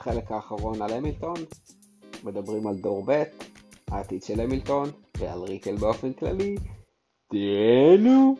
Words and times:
החלק 0.00 0.30
האחרון 0.32 0.82
על 0.82 0.92
המילטון, 0.92 1.34
מדברים 2.24 2.66
על 2.66 2.74
דור 2.74 3.04
ב', 3.06 3.22
העתיד 3.90 4.22
של 4.22 4.40
המילטון, 4.40 4.88
ועל 5.18 5.38
ריקל 5.38 5.76
באופן 5.76 6.12
כללי. 6.12 6.56
תהנו! 7.30 8.36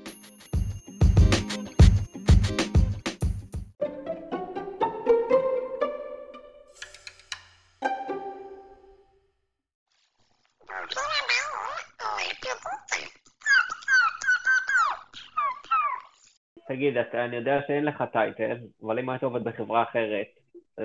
תגיד, 16.68 16.96
אתה, 16.96 17.24
אני 17.24 17.36
יודע 17.36 17.60
שאין 17.66 17.84
לך 17.84 18.04
טייטל, 18.12 18.56
אבל 18.82 18.98
אם 18.98 19.10
היית 19.10 19.22
עובד 19.22 19.44
בחברה 19.44 19.82
אחרת 19.82 20.39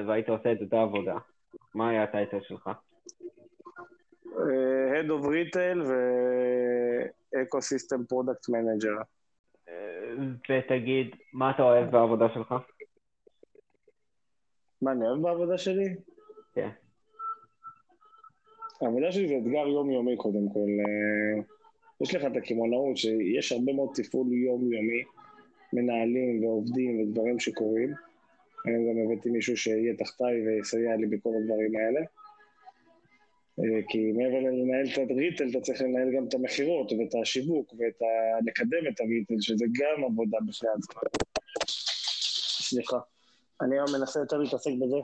והיית 0.07 0.29
עושה 0.29 0.51
את 0.51 0.57
אותה 0.61 0.81
עבודה, 0.81 1.17
מה 1.75 1.89
היה 1.89 2.03
הטייטל 2.03 2.41
שלך? 2.41 2.69
אה, 4.39 5.01
Head 5.01 5.07
of 5.07 5.25
Retail 5.25 5.77
ו-Ecosystem 5.87 7.99
Product 8.11 8.49
Manager. 8.49 9.03
אה, 9.69 10.13
ותגיד, 10.49 11.15
מה 11.33 11.51
אתה 11.51 11.63
אוהב 11.63 11.91
בעבודה 11.91 12.25
שלך? 12.33 12.55
מה 14.81 14.91
אני 14.91 15.07
אוהב 15.07 15.21
בעבודה 15.21 15.57
שלי? 15.57 15.95
כן. 16.53 16.69
העבודה 18.81 19.11
שלי 19.11 19.27
זה 19.27 19.33
אתגר 19.37 19.67
יומיומי 19.67 20.17
קודם 20.17 20.49
כל. 20.53 20.59
אה, 20.59 21.43
יש 22.01 22.15
לך 22.15 22.25
את 22.25 22.37
הקמעונאות 22.37 22.97
שיש 22.97 23.51
הרבה 23.51 23.73
מאוד 23.73 23.89
תפעול 23.95 24.33
יומיומי, 24.33 25.03
מנהלים 25.73 26.43
ועובדים 26.43 26.99
ודברים 26.99 27.39
שקורים. 27.39 27.93
אני 28.65 28.73
גם 28.73 28.97
הבאתי 29.05 29.29
מישהו 29.29 29.57
שיהיה 29.57 29.93
תחתיי 29.97 30.47
ויסייע 30.47 30.95
לי 30.95 31.05
בכל 31.05 31.29
הדברים 31.41 31.75
האלה. 31.75 32.01
אה, 33.59 33.81
כי 33.89 34.11
מעבר 34.11 34.39
ללנהל 34.39 34.85
את 34.93 35.11
הריטל, 35.11 35.49
אתה 35.49 35.61
צריך 35.61 35.81
לנהל 35.81 36.15
גם 36.15 36.27
את 36.27 36.33
המכירות 36.33 36.91
ואת 36.91 37.21
השיווק 37.21 37.73
ואת 37.73 38.01
ה... 38.01 38.05
לקדם 38.45 38.87
את 38.89 38.99
הריטל, 38.99 39.35
שזה 39.39 39.65
גם 39.79 40.03
עבודה 40.03 40.37
בפני 40.47 40.69
עצמה. 40.69 41.01
סליחה. 42.69 42.99
אני 43.61 43.75
היום 43.75 43.87
מנסה 43.99 44.19
יותר 44.19 44.37
להתעסק 44.37 44.71
בזה. 44.81 44.97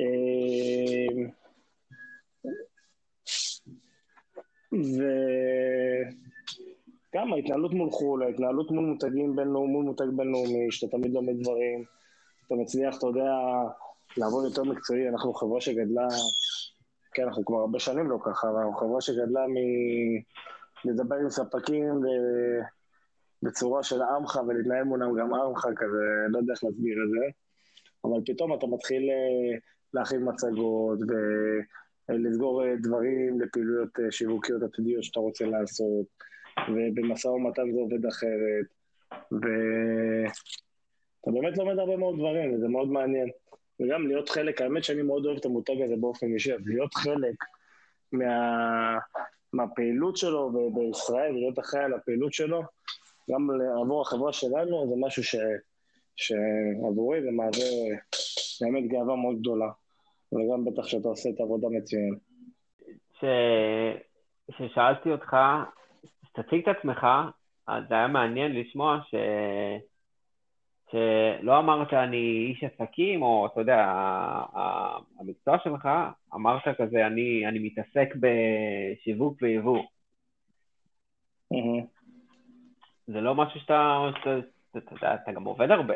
אה, 0.00 1.30
וגם 7.12 7.32
ההתנהלות 7.32 7.74
מול 7.74 7.90
חו"ל, 7.90 8.22
ההתנהלות 8.22 8.70
מול 8.70 8.84
מותגים 8.84 9.36
בינלאומי, 9.36 9.72
מול 9.72 9.84
מותג 9.84 10.04
בינלאומי, 10.16 10.70
שאתה 10.70 10.96
תמיד 10.96 11.12
לומד 11.12 11.42
דברים, 11.42 11.84
אתה 12.46 12.54
מצליח, 12.54 12.98
אתה 12.98 13.06
יודע, 13.06 13.32
לעבוד 14.16 14.44
יותר 14.44 14.64
מקצועי. 14.64 15.08
אנחנו 15.08 15.34
חברה 15.34 15.60
שגדלה, 15.60 16.08
כן, 17.14 17.22
אנחנו 17.22 17.44
כבר 17.44 17.56
הרבה 17.56 17.78
שנים 17.78 18.10
לא 18.10 18.18
ככה, 18.24 18.48
אבל 18.50 18.56
אנחנו 18.56 18.76
חברה 18.76 19.00
שגדלה 19.00 19.46
מ... 19.46 19.56
לדבר 20.84 21.16
עם 21.16 21.30
ספקים 21.30 22.00
בצורה 23.42 23.82
של 23.82 24.02
עמך 24.02 24.40
ולהתנהל 24.48 24.84
מולם 24.84 25.18
גם 25.18 25.34
עמך 25.34 25.66
כזה, 25.76 26.04
לא 26.28 26.38
יודע 26.38 26.52
איך 26.52 26.64
להסביר 26.64 26.96
את 27.04 27.10
זה, 27.10 27.26
אבל 28.04 28.20
פתאום 28.26 28.54
אתה 28.54 28.66
מתחיל 28.66 29.10
אה, 29.10 29.58
להכין 29.94 30.28
מצגות 30.28 30.98
ולסגור 32.08 32.64
אה, 32.64 32.76
דברים 32.82 33.40
לפעילויות 33.40 34.00
אה, 34.00 34.10
שיווקיות 34.12 34.62
עתידיות 34.62 35.04
שאתה 35.04 35.20
רוצה 35.20 35.44
לעשות, 35.44 36.06
ובמשא 36.68 37.28
ומתן 37.28 37.72
זה 37.72 37.78
עובד 37.78 38.06
אחרת, 38.06 38.66
ואתה 41.26 41.40
באמת 41.40 41.58
לומד 41.58 41.78
הרבה 41.78 41.96
מאוד 41.96 42.18
דברים, 42.18 42.54
וזה 42.54 42.68
מאוד 42.68 42.88
מעניין. 42.88 43.30
וגם 43.80 44.06
להיות 44.06 44.28
חלק, 44.28 44.60
האמת 44.60 44.84
שאני 44.84 45.02
מאוד 45.02 45.26
אוהב 45.26 45.36
את 45.36 45.44
המותג 45.44 45.82
הזה 45.82 45.94
באופן 46.00 46.26
אישי, 46.34 46.52
להיות 46.66 46.94
חלק 46.94 47.34
מה... 48.12 48.98
מהפעילות 49.52 50.16
שלו 50.16 50.70
בישראל, 50.74 51.32
להיות 51.32 51.58
אחראי 51.58 51.84
על 51.84 51.94
הפעילות 51.94 52.32
שלו, 52.32 52.62
גם 53.30 53.48
עבור 53.82 54.02
החברה 54.02 54.32
שלנו, 54.32 54.86
זה 54.88 54.94
משהו 55.06 55.24
ש... 55.24 55.36
שעבורי 56.16 57.22
זה 57.22 57.30
מהווה 57.30 57.98
באמת 58.60 58.90
גאווה 58.90 59.16
מאוד 59.16 59.40
גדולה. 59.40 59.68
וגם 60.32 60.64
בטח 60.64 60.86
שאתה 60.86 61.08
עושה 61.08 61.28
את 61.28 61.40
העבודה 61.40 61.68
מצוין. 61.68 62.14
כששאלתי 64.50 65.10
אותך, 65.10 65.36
תציג 66.32 66.68
את 66.68 66.76
עצמך, 66.76 67.06
אז 67.66 67.84
היה 67.90 68.08
מעניין 68.08 68.60
לשמוע 68.60 68.98
ש... 69.10 69.14
שלא 70.92 71.58
אמרת 71.58 71.92
אני 71.92 72.46
איש 72.50 72.64
עסקים, 72.64 73.22
או 73.22 73.46
אתה 73.46 73.60
יודע, 73.60 73.92
המקצוע 75.20 75.56
שלך, 75.64 75.88
אמרת 76.34 76.62
כזה, 76.78 77.06
אני, 77.06 77.46
אני 77.48 77.58
מתעסק 77.58 78.08
בשיווק 78.20 79.38
ויבוא. 79.42 79.82
Mm-hmm. 81.54 81.86
זה 83.06 83.20
לא 83.20 83.34
משהו 83.34 83.60
שאתה, 83.60 84.10
שאתה, 84.18 84.38
אתה, 84.70 84.96
אתה, 84.96 85.14
אתה 85.14 85.32
גם 85.32 85.44
עובד 85.44 85.70
הרבה. 85.70 85.94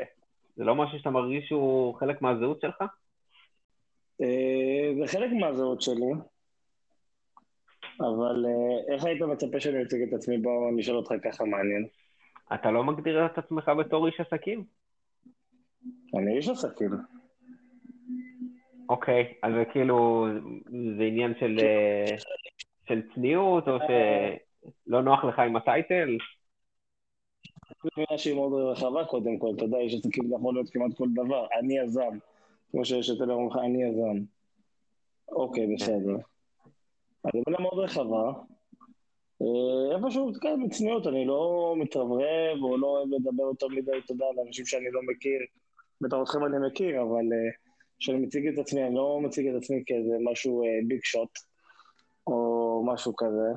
זה 0.57 0.65
לא 0.65 0.75
משהו 0.75 0.99
שאתה 0.99 1.11
מרגיש 1.11 1.49
שהוא 1.49 1.95
חלק 1.95 2.23
מהזהות 2.23 2.61
שלך? 2.61 2.83
אה, 4.21 4.93
זה 5.01 5.07
חלק 5.07 5.31
מהזהות 5.41 5.83
שלי, 5.83 6.13
אבל 8.01 8.47
אה, 8.47 8.95
איך 8.95 9.05
היית 9.05 9.23
מצפה 9.23 9.61
שאני 9.61 9.83
אציג 9.83 10.03
את 10.09 10.13
עצמי? 10.13 10.39
בוא 10.39 10.71
נשאל 10.77 10.95
אותך 10.95 11.15
ככה 11.23 11.45
מעניין. 11.45 11.87
אתה 12.55 12.71
לא 12.71 12.85
מגדיר 12.85 13.27
את 13.27 13.39
עצמך 13.39 13.69
בתור 13.79 14.07
איש 14.07 14.21
עסקים? 14.21 14.76
אני 16.19 16.37
איש 16.37 16.49
עסקים. 16.49 16.91
אוקיי, 18.89 19.35
אז 19.43 19.53
זה 19.59 19.65
כאילו, 19.73 20.27
זה 20.99 21.03
עניין 21.03 21.35
של, 21.41 21.59
אה, 21.59 22.17
של 22.89 23.03
צניעות, 23.15 23.69
או 23.69 23.79
שלא 24.87 25.03
נוח 25.03 25.25
לך 25.25 25.39
עם 25.39 25.57
הטייטל? 25.57 26.17
תמונה 27.95 28.19
שהיא 28.19 28.35
מאוד 28.35 28.53
רחבה 28.53 29.05
קודם 29.05 29.39
כל, 29.39 29.53
אתה 29.57 29.65
יודע, 29.65 29.79
יש 29.79 29.95
עסקים, 29.95 30.29
זה 30.29 30.35
יכול 30.35 30.55
להיות 30.55 30.71
כמעט 30.71 30.95
כל 30.97 31.09
דבר. 31.15 31.47
אני 31.61 31.79
יזם, 31.79 32.19
כמו 32.71 32.85
שיש 32.85 33.11
את 33.11 33.23
אלה 33.23 33.35
אומרים 33.35 33.51
לך, 33.51 33.57
אני 33.65 33.83
יזם. 33.83 34.25
אוקיי, 35.29 35.67
בסדר. 35.75 36.17
אז 37.25 37.31
זו 37.33 37.43
מילה 37.47 37.61
מאוד 37.61 37.79
רחבה. 37.79 38.33
אה, 39.43 39.97
איפשהו, 39.97 40.33
כן, 40.43 40.67
בצניעות, 40.67 41.07
אני 41.07 41.27
לא 41.27 41.75
מתרברב 41.79 42.63
או 42.63 42.77
לא 42.77 42.87
אוהב 42.87 43.09
לדבר 43.13 43.43
יותר 43.43 43.69
מדי, 43.69 43.99
אתה 44.05 44.13
יודע, 44.13 44.25
לאנשים 44.37 44.67
שאני 44.67 44.91
לא 44.91 45.01
מכיר. 45.03 45.41
בטח 46.01 46.17
אתכם 46.23 46.45
אני 46.45 46.67
מכיר, 46.67 47.03
אבל 47.03 47.33
אה, 47.33 47.51
כשאני 47.99 48.19
מציג 48.19 48.47
את 48.47 48.59
עצמי, 48.59 48.85
אני 48.85 48.95
לא 48.95 49.21
מציג 49.23 49.49
את 49.49 49.63
עצמי 49.63 49.83
כאיזה 49.87 50.17
משהו 50.33 50.63
ביג 50.89 50.99
uh, 50.99 51.05
שוט, 51.05 51.31
או 52.27 52.83
משהו 52.87 53.17
כזה. 53.17 53.53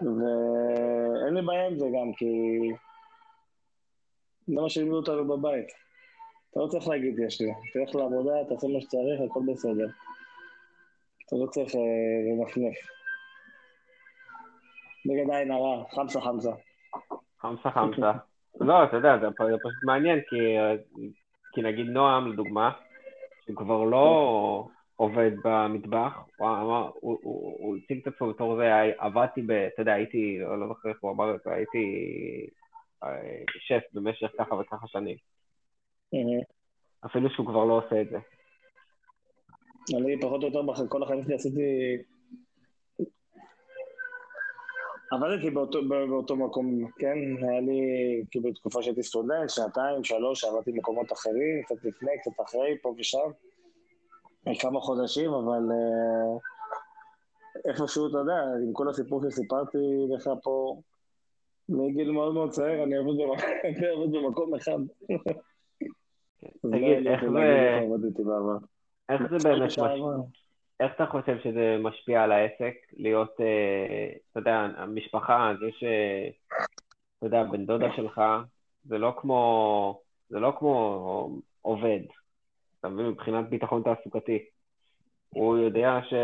ואין 0.00 1.34
לי 1.34 1.42
בעיה 1.42 1.66
עם 1.66 1.78
זה 1.78 1.86
גם, 1.86 2.12
כי 2.16 2.26
זה 4.46 4.60
מה 4.60 4.68
שלימדו 4.68 4.96
אותנו 4.96 5.28
בבית. 5.28 5.66
אתה 6.50 6.60
לא 6.60 6.66
צריך 6.66 6.88
להגיד 6.88 7.18
יש 7.26 7.40
לי, 7.40 7.52
תלך 7.72 7.94
לעבודה, 7.94 8.32
תעשה 8.48 8.66
מה 8.68 8.80
שצריך, 8.80 9.20
הכל 9.30 9.40
בסדר. 9.52 9.86
אתה 11.26 11.36
לא 11.36 11.46
צריך 11.46 11.74
לנפנף. 11.74 12.76
נגד 15.06 15.30
עין 15.30 15.50
הרע, 15.50 15.84
חמסה 15.90 16.20
חמסה. 16.20 16.52
חמסה 17.38 17.70
חמסה. 17.70 18.12
לא, 18.60 18.84
אתה 18.84 18.96
יודע, 18.96 19.18
זה 19.18 19.26
פשוט 19.36 19.84
מעניין, 19.84 20.20
כי, 20.28 20.36
כי 21.52 21.62
נגיד 21.62 21.86
נועם, 21.86 22.32
לדוגמה, 22.32 22.70
הוא 23.48 23.56
כבר 23.56 23.84
לא 23.84 24.66
עובד 24.96 25.30
במטבח, 25.44 26.18
הוא 26.36 26.48
אמר, 26.48 26.90
הוא, 27.00 27.76
הציג 27.76 28.00
את 28.00 28.06
עצמו 28.06 28.28
בתור 28.28 28.56
זה, 28.56 28.72
עבדתי 28.98 29.42
ב... 29.42 29.50
אתה 29.50 29.82
יודע, 29.82 29.92
הייתי, 29.92 30.38
לא, 30.40 30.60
לא 30.60 30.68
זוכר 30.68 30.88
איך 30.88 30.98
הוא 31.00 31.10
אמר 31.10 31.34
את 31.34 31.40
זה, 31.44 31.50
הייתי 31.52 31.86
שף 33.58 33.82
במשך 33.92 34.30
ככה 34.38 34.54
וככה 34.54 34.86
שנים. 34.86 35.16
אפילו 37.06 37.30
שהוא 37.30 37.46
כבר 37.46 37.64
לא 37.64 37.78
עושה 37.78 38.00
את 38.00 38.08
זה. 38.10 38.18
אני 39.96 40.20
פחות 40.20 40.42
או 40.42 40.48
יותר, 40.48 40.88
כל 40.88 41.02
החיים 41.02 41.22
שלי 41.22 41.34
עשיתי... 41.34 41.62
עבדתי 45.12 45.50
באותו, 45.50 45.88
באותו 45.88 46.36
מקום, 46.36 46.90
כן? 46.98 47.18
היה 47.42 47.60
לי, 47.60 47.80
כאילו, 48.30 48.50
בתקופה 48.50 48.82
שהייתי 48.82 49.02
סטודנט, 49.02 49.50
שנתיים, 49.50 50.04
שלוש, 50.04 50.44
עבדתי 50.44 50.72
במקומות 50.72 51.12
אחרים, 51.12 51.62
קצת 51.64 51.84
לפני, 51.84 52.10
קצת 52.20 52.44
אחרי, 52.44 52.78
פה 52.82 52.94
ושם. 52.98 53.30
כמה 54.60 54.80
חודשים, 54.80 55.30
אבל 55.30 55.62
uh, 55.70 56.38
איפשהו, 57.68 58.08
אתה 58.08 58.18
יודע, 58.18 58.42
עם 58.66 58.72
כל 58.72 58.88
הסיפור 58.88 59.22
שסיפרתי 59.30 59.78
לך 60.16 60.30
פה, 60.42 60.80
מגיל 61.68 62.10
מאוד 62.10 62.34
מאוד 62.34 62.50
צעיר, 62.50 62.82
אני 62.82 62.96
עובד 62.96 64.12
במקום 64.16 64.54
אחד. 64.54 64.78
תגיד, 66.62 67.06
איך 67.12 67.24
זה... 67.32 67.78
איך 69.08 69.22
זה 69.30 69.48
באמת? 69.48 69.70
איך 70.82 70.92
אתה 70.94 71.06
חושב 71.06 71.38
שזה 71.44 71.76
משפיע 71.80 72.22
על 72.22 72.32
העסק, 72.32 72.74
להיות, 72.92 73.40
אה, 73.40 74.12
אתה 74.30 74.40
יודע, 74.40 74.66
המשפחה, 74.76 75.52
זה 75.60 75.66
ש... 75.72 75.84
אתה 77.18 77.26
יודע, 77.26 77.44
בן 77.44 77.66
דודה 77.66 77.86
שלך, 77.96 78.20
זה 78.84 78.98
לא 78.98 79.14
כמו, 79.16 80.02
זה 80.28 80.40
לא 80.40 80.52
כמו 80.58 81.40
עובד. 81.62 82.00
אתה 82.80 82.88
מבין, 82.88 83.06
מבחינת 83.06 83.48
ביטחון 83.48 83.82
תעסוקתי. 83.82 84.44
הוא 85.28 85.58
יודע 85.58 86.00
ש... 86.10 86.14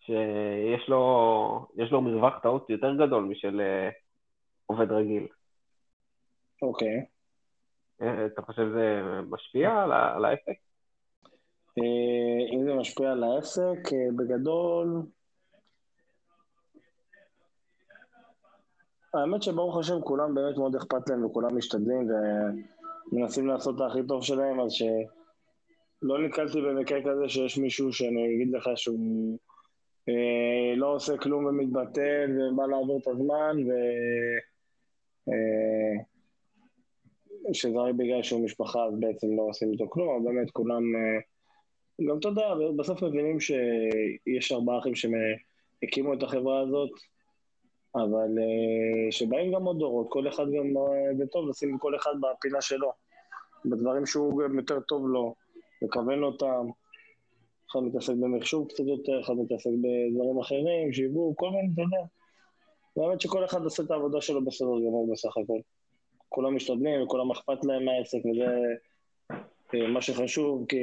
שיש 0.00 0.88
לו, 0.88 1.66
לו 1.90 2.00
מרווח 2.02 2.38
טעות 2.42 2.70
יותר 2.70 2.94
גדול 2.94 3.24
משל 3.24 3.60
uh, 3.60 3.94
עובד 4.66 4.92
רגיל. 4.92 5.26
אוקיי. 6.62 6.98
Okay. 6.98 8.04
אה, 8.04 8.26
אתה 8.26 8.42
חושב 8.42 8.62
שזה 8.62 9.20
משפיע 9.30 9.82
על, 9.82 9.92
על 9.92 10.24
העסק? 10.24 10.67
אה, 11.78 12.56
אם 12.56 12.64
זה 12.64 12.74
משפיע 12.74 13.12
על 13.12 13.24
העסק, 13.24 13.92
בגדול, 14.16 15.02
האמת 19.14 19.42
שברוך 19.42 19.78
השם 19.78 20.00
כולם 20.00 20.34
באמת 20.34 20.56
מאוד 20.56 20.76
אכפת 20.76 21.08
להם 21.08 21.24
וכולם 21.24 21.56
משתדלים 21.56 22.10
ומנסים 23.12 23.46
לעשות 23.46 23.76
את 23.76 23.80
הכי 23.90 23.98
טוב 24.08 24.22
שלהם, 24.22 24.60
אז 24.60 24.72
שלא 24.72 26.18
נתקלתי 26.26 26.60
במקרה 26.60 26.98
כזה 27.02 27.28
שיש 27.28 27.58
מישהו 27.58 27.92
שאני 27.92 28.34
אגיד 28.34 28.52
לך 28.52 28.70
שהוא 28.76 29.38
אה, 30.08 30.76
לא 30.76 30.94
עושה 30.94 31.18
כלום 31.18 31.44
ומתבטל 31.44 32.30
ובא 32.52 32.66
לעבור 32.66 32.98
את 33.02 33.08
הזמן 33.08 33.56
ו... 33.68 33.72
אה, 35.28 36.04
שזה 37.52 37.78
רק 37.78 37.94
בגלל 37.94 38.22
שהוא 38.22 38.44
משפחה 38.44 38.84
אז 38.84 38.94
בעצם 39.00 39.26
לא 39.36 39.42
עושים 39.42 39.72
איתו 39.72 39.90
כלום, 39.90 40.08
אבל 40.08 40.32
באמת 40.32 40.50
כולם, 40.50 40.82
אה, 40.96 41.20
גם 42.06 42.18
אתה 42.18 42.28
יודע, 42.28 42.54
בסוף 42.76 43.02
מבינים 43.02 43.40
שיש 43.40 44.52
ארבעה 44.52 44.78
אחים 44.78 44.92
שהקימו 44.94 46.14
את 46.14 46.22
החברה 46.22 46.60
הזאת 46.60 46.90
אבל 47.94 48.38
uh, 48.38 49.12
שבאים 49.12 49.52
גם 49.52 49.64
עוד 49.64 49.78
דורות, 49.78 50.06
כל 50.10 50.28
אחד 50.28 50.44
גם, 50.44 50.76
uh, 50.76 51.16
זה 51.16 51.26
טוב 51.26 51.48
לשים 51.48 51.78
כל 51.78 51.96
אחד 51.96 52.10
בפינה 52.20 52.60
שלו, 52.60 52.92
בדברים 53.64 54.06
שהוא 54.06 54.42
גם 54.42 54.58
יותר 54.58 54.80
טוב 54.80 55.08
לו, 55.08 55.34
לכוון 55.82 56.22
אותם, 56.22 56.66
אחד 57.70 57.80
מתעסק 57.80 58.12
במחשוב 58.12 58.68
קצת 58.68 58.84
יותר, 58.86 59.20
אחד 59.20 59.34
מתעסק 59.34 59.70
בדברים 59.70 60.38
אחרים, 60.40 60.92
שיווק, 60.92 61.38
כל 61.38 61.50
מיני, 61.50 61.68
אתה 61.74 61.82
יודע. 61.82 62.04
באמת 62.96 63.20
שכל 63.20 63.44
אחד 63.44 63.62
עושה 63.64 63.82
את 63.82 63.90
העבודה 63.90 64.20
שלו 64.20 64.44
בסדר 64.44 64.68
גמור 64.68 65.08
בסך 65.12 65.36
הכל. 65.36 65.58
כולם 66.28 66.56
משתדלים 66.56 67.02
וכולם 67.02 67.30
אכפת 67.30 67.64
להם 67.64 67.84
מהעסק, 67.84 68.18
וזה 68.18 68.46
uh, 69.32 69.88
מה 69.88 70.02
שחשוב, 70.02 70.66
כי 70.68 70.76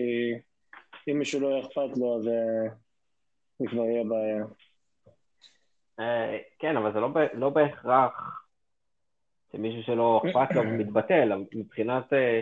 אם 1.07 1.19
מישהו 1.19 1.39
לא 1.39 1.59
אכפת 1.59 1.97
לו, 1.97 2.17
אז 2.17 2.23
זה 3.59 3.67
כבר 3.67 3.83
יהיה 3.83 4.03
בעיה. 4.03 4.45
אה, 5.99 6.37
כן, 6.59 6.77
אבל 6.77 6.93
זה 6.93 6.99
לא, 6.99 7.09
לא 7.33 7.49
בהכרח 7.49 8.45
שמישהו 9.51 9.83
שלא 9.83 10.21
אכפת 10.25 10.55
לו 10.55 10.63
מתבטל, 10.63 11.31
מבחינת, 11.55 12.13
אה, 12.13 12.41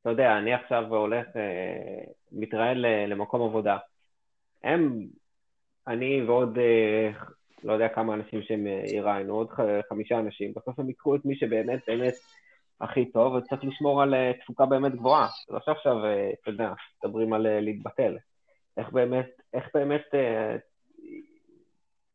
אתה 0.00 0.10
יודע, 0.10 0.38
אני 0.38 0.54
עכשיו 0.54 0.94
הולך, 0.94 1.26
אה, 1.36 2.04
מתראיין 2.32 2.78
למקום 2.80 3.48
עבודה. 3.48 3.78
הם, 4.64 5.06
אני 5.86 6.22
ועוד, 6.22 6.58
לא 7.64 7.72
יודע 7.72 7.88
כמה 7.88 8.14
אנשים 8.14 8.42
שהם 8.42 8.66
יראיינו, 8.66 9.34
עוד 9.34 9.48
חמישה 9.88 10.18
אנשים, 10.18 10.52
בסוף 10.56 10.78
הם 10.78 10.88
ייקחו 10.88 11.16
את 11.16 11.24
מי 11.24 11.36
שבאמת 11.36 11.80
באמת 11.86 12.14
הכי 12.82 13.12
טוב, 13.12 13.34
וצריך 13.34 13.64
לשמור 13.64 14.02
על 14.02 14.14
תפוקה 14.42 14.66
באמת 14.66 14.94
גבוהה. 14.94 15.28
זה 15.48 15.54
לא 15.54 15.60
שעכשיו, 15.64 15.96
אתה 16.40 16.50
יודע, 16.50 16.72
מדברים 17.04 17.32
על 17.32 17.60
להתבטל. 17.60 18.16
איך 18.76 18.90
באמת, 18.90 19.28
איך 19.54 19.68
באמת 19.74 20.02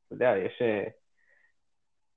אתה 0.08 0.16
יודע, 0.16 0.34
יש... 0.38 0.62
אה, 0.62 0.84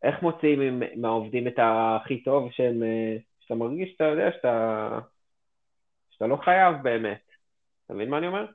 איך 0.02 0.23
מוציאים 0.23 0.82
מהעובדים 0.97 1.49
את 1.49 1.55
הכי 1.58 2.23
טוב 2.23 2.50
שהם... 2.50 2.82
אה, 2.82 3.17
שאתה 3.41 3.55
מרגיש 3.55 3.93
שאתה 3.93 4.05
יודע 4.05 4.32
שאתה... 4.37 4.99
שאתה 6.11 6.26
לא 6.26 6.37
חייב 6.37 6.76
באמת. 6.82 7.23
אתה 7.85 7.94
מבין 7.94 8.11
מה 8.11 8.19
אני 8.19 8.26
אומר? 8.26 8.47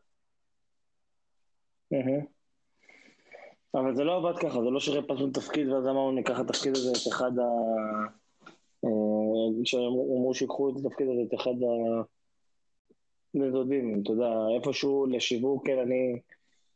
אבל 3.74 3.96
זה 3.96 4.04
לא 4.04 4.18
עבד 4.18 4.40
ככה, 4.40 4.62
זה 4.64 4.70
לא 4.70 4.80
שחיפשנו 4.80 5.32
תפקיד 5.32 5.68
ואז 5.68 5.84
אמרנו 5.84 6.12
ניקח 6.12 6.40
את 6.40 6.50
התפקיד 6.50 6.72
הזה, 6.76 6.92
את 6.92 7.14
אחד 7.14 7.32
ה... 7.40 7.46
אה, 9.60 9.66
שאמרו 9.66 10.34
שיקחו 10.34 10.70
את 10.70 10.76
התפקיד 10.78 11.08
הזה, 11.08 11.22
את 11.28 11.34
אחד 11.34 11.52
ה... 11.52 12.02
נדודים, 13.34 14.02
אתה 14.04 14.12
יודע, 14.12 14.30
איפשהו 14.56 15.06
לשיווק, 15.06 15.68
כן, 15.68 15.80
אני 15.80 16.20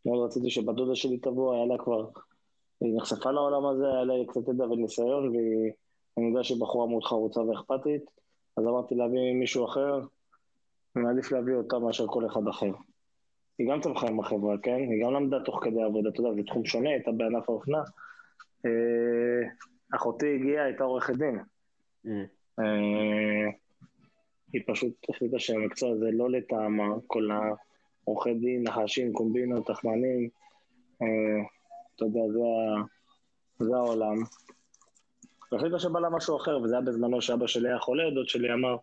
מאוד 0.06 0.26
רציתי 0.26 0.50
שבת 0.50 0.76
דודה 0.76 0.96
שלי 0.96 1.18
תבוא, 1.18 1.56
היה 1.56 1.66
לה 1.66 1.78
כבר 1.78 2.10
היא 2.82 2.98
נחשפה 2.98 3.32
לעולם 3.32 3.66
הזה, 3.66 3.88
היה 3.88 4.04
לה 4.04 4.14
קצת 4.28 4.42
ידע 4.48 4.72
וניסיון, 4.72 5.28
ואני 5.28 6.30
יודע 6.30 6.44
שהיא 6.44 6.62
בחורה 6.62 6.88
מאוד 6.88 7.04
חרוצה 7.04 7.42
ואכפתית, 7.42 8.02
אז 8.58 8.64
אמרתי 8.68 8.96
להביא 8.96 9.34
מישהו 9.34 9.66
אחר, 9.66 10.00
אני 10.96 11.04
מעדיף 11.04 11.32
להביא 11.32 11.56
אותה 11.56 11.80
מאשר 11.80 12.08
כל 12.08 12.26
אחד 12.26 12.48
אחר. 12.50 12.72
היא 13.60 13.68
גם 13.70 13.82
צמחה 13.82 14.08
עם 14.08 14.20
החברה, 14.20 14.56
כן? 14.64 14.78
היא 14.92 15.06
גם 15.06 15.14
למדה 15.14 15.38
תוך 15.46 15.60
כדי 15.64 15.84
עבודה, 15.84 16.10
אתה 16.10 16.22
יודע, 16.22 16.34
זה 16.34 16.44
תחום 16.44 16.66
שונה, 16.66 16.90
הייתה 16.90 17.12
בענף 17.12 17.50
האופנה. 17.50 17.82
אה, 18.66 19.50
אחותי 19.96 20.36
הגיעה, 20.36 20.66
הייתה 20.66 20.84
עורכת 20.84 21.14
דין. 21.14 21.40
אה, 22.60 23.52
היא 24.54 24.62
פשוט 24.68 24.94
החליטה 25.10 25.40
שהמקצוע 25.40 25.92
הזה 25.92 26.10
לא 26.14 26.30
לטעמה, 26.32 26.88
כל 27.08 27.30
העורכי 28.06 28.34
דין, 28.34 28.64
נחשים, 28.64 29.14
קומבינות, 29.14 29.68
תחמנים. 29.68 30.30
אה, 31.02 31.44
אתה 31.96 32.06
יודע, 32.06 32.22
זה, 32.32 32.40
זה 33.66 33.76
העולם. 33.76 34.16
והחליטה 35.52 35.80
שבא 35.80 36.00
לה 36.00 36.10
משהו 36.10 36.38
אחר, 36.38 36.62
וזה 36.62 36.76
היה 36.76 36.82
בזמנו 36.82 37.22
שאבא 37.22 37.48
שלי 37.48 37.70
היה 37.70 37.80
חולה, 37.80 38.04
דוד 38.16 38.28
שלי 38.28 38.54
אמר, 38.54 38.76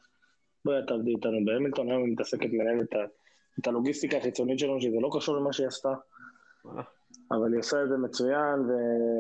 בואי 0.65 0.81
תעבדי 0.87 1.11
איתנו 1.11 1.45
בהמילטון, 1.45 1.91
היום 1.91 2.05
היא 2.05 2.13
מתעסקת 2.13 2.49
מנהלת 2.53 2.83
את, 2.83 3.11
את 3.61 3.67
הלוגיסטיקה 3.67 4.17
החיצונית 4.17 4.59
שלנו, 4.59 4.81
שזה 4.81 4.97
לא 5.01 5.11
קשור 5.13 5.37
למה 5.37 5.53
שהיא 5.53 5.67
עשתה. 5.67 5.95
אבל 7.31 7.53
היא 7.53 7.59
עושה 7.59 7.83
את 7.83 7.89
זה 7.89 7.97
מצוין, 7.97 8.61
ו... 8.61 8.73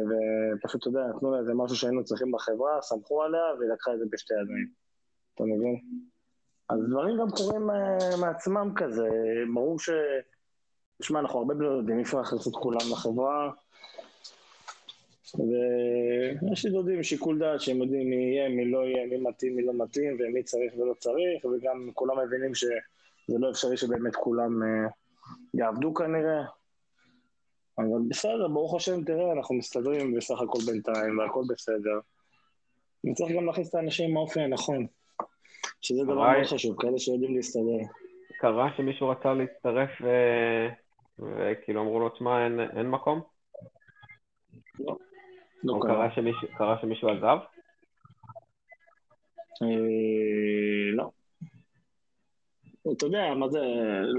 ופשוט, 0.08 0.80
אתה 0.80 0.88
יודע, 0.88 1.06
נתנו 1.16 1.30
לה 1.30 1.38
איזה 1.38 1.54
משהו 1.54 1.76
שהיינו 1.76 2.04
צריכים 2.04 2.32
בחברה, 2.32 2.82
סמכו 2.82 3.22
עליה, 3.22 3.42
והיא 3.58 3.70
לקחה 3.70 3.94
את 3.94 3.98
זה 3.98 4.04
בשתי 4.10 4.34
ידיים. 4.34 4.68
אתה 5.34 5.44
מבין? 5.44 5.80
אז 6.68 6.78
דברים 6.90 7.18
גם 7.18 7.30
קורים 7.30 7.70
uh, 7.70 8.20
מעצמם 8.20 8.72
כזה. 8.76 9.08
ברור 9.54 9.78
ש... 9.78 9.90
תשמע, 10.98 11.20
אנחנו 11.20 11.38
הרבה 11.38 11.54
יודעים, 11.64 11.98
אי 11.98 12.02
אפשר 12.02 12.18
להכניס 12.18 12.48
את 12.48 12.52
כולם 12.52 12.80
לחברה. 12.92 13.50
ויש 15.34 16.64
לי 16.64 16.70
דודים 16.70 17.02
שיקול 17.02 17.38
דעת 17.38 17.60
שהם 17.60 17.76
יודעים 17.76 18.10
מי 18.10 18.16
יהיה, 18.16 18.48
מי 18.48 18.70
לא 18.70 18.78
יהיה, 18.78 19.06
מי 19.06 19.16
מתאים, 19.16 19.56
מי 19.56 19.62
לא 19.62 19.72
מתאים, 19.72 20.16
ומי 20.20 20.42
צריך 20.42 20.75
ולא 20.78 20.94
צריך, 20.94 21.44
וגם 21.44 21.90
כולם 21.94 22.26
מבינים 22.26 22.54
שזה 22.54 22.70
לא 23.38 23.50
אפשרי 23.50 23.76
שבאמת 23.76 24.16
כולם 24.16 24.62
uh, 24.62 24.90
יעבדו 25.54 25.94
כנראה. 25.94 26.44
אבל 27.78 27.99
בסדר, 28.09 28.49
ברוך 28.49 28.75
השם, 28.75 29.04
תראה, 29.04 29.33
אנחנו 29.33 29.54
מסתדרים 29.54 30.14
בסך 30.14 30.40
הכל 30.40 30.59
בינתיים, 30.66 31.18
והכל 31.18 31.42
בסדר. 31.49 31.99
וצריך 33.11 33.37
גם 33.37 33.47
להכניס 33.47 33.68
את 33.68 33.75
האנשים 33.75 34.11
עם 34.11 34.16
האופי 34.16 34.40
הנכון, 34.40 34.87
שזה 35.80 36.04
דבר 36.04 36.14
מאוד 36.14 36.47
חשוב, 36.47 36.83
כאלה 36.83 36.99
שיודעים 36.99 37.37
להסתדר. 37.37 37.87
קרה 38.40 38.68
שמישהו 38.76 39.09
רצה 39.09 39.35
להצטרף 39.35 39.90
וכאילו 41.18 41.83
אמרו 41.83 42.00
לו, 42.00 42.09
תשמע, 42.09 42.45
אין, 42.45 42.61
אין 42.61 42.90
מקום? 42.90 43.21
לא. 44.80 44.97
לא 45.64 45.78
קרה. 45.83 45.95
קרה 45.95 46.14
שמישהו, 46.14 46.49
קרה 46.59 46.76
שמישהו 46.80 47.09
עזב? 47.09 47.38
אה, 52.87 52.90
לא. 52.90 52.93
אתה 52.97 53.07
יודע, 53.07 53.35
מה 53.35 53.49
זה, 53.49 53.61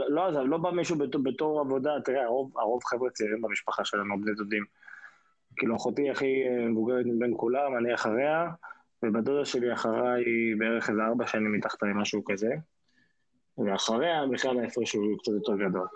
לא 0.10 0.28
עזב, 0.28 0.40
לא 0.40 0.58
בא 0.58 0.72
מישהו 0.72 0.98
בתור, 0.98 1.24
בתור 1.24 1.60
עבודה, 1.60 1.92
תראה, 2.06 2.26
הרוב, 2.26 2.58
הרוב 2.58 2.84
חבר'ה 2.84 3.10
צעירים 3.10 3.42
במשפחה 3.42 3.86
שלנו, 3.86 4.22
בני 4.22 4.34
דודים. 4.34 4.64
כאילו, 5.58 5.76
אחותי 5.76 6.10
הכי 6.10 6.44
מבוגרת 6.70 7.06
מבין 7.06 7.34
כולם, 7.38 7.78
אני 7.78 7.94
אחריה, 7.94 8.50
ובדודה 9.04 9.46
שלי 9.46 9.74
אחריי 9.74 10.24
בערך 10.58 10.90
איזה 10.90 11.02
ארבע 11.02 11.28
שנים 11.28 11.54
מתחתיי, 11.54 11.90
משהו 11.96 12.24
כזה. 12.26 12.50
ואחריה 13.58 14.28
בכלל 14.32 14.60
ההפרש 14.60 14.94
הוא 14.94 15.18
קצת 15.20 15.32
יותר 15.32 15.56
גדול. 15.56 15.88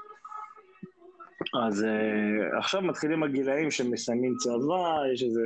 אז 1.63 1.84
uh, 1.84 2.58
עכשיו 2.58 2.82
מתחילים 2.82 3.24
הגילאים 3.24 3.72
שמסיימים 3.72 4.36
צבא, 4.38 5.13
יש 5.13 5.24
איזה 5.24 5.42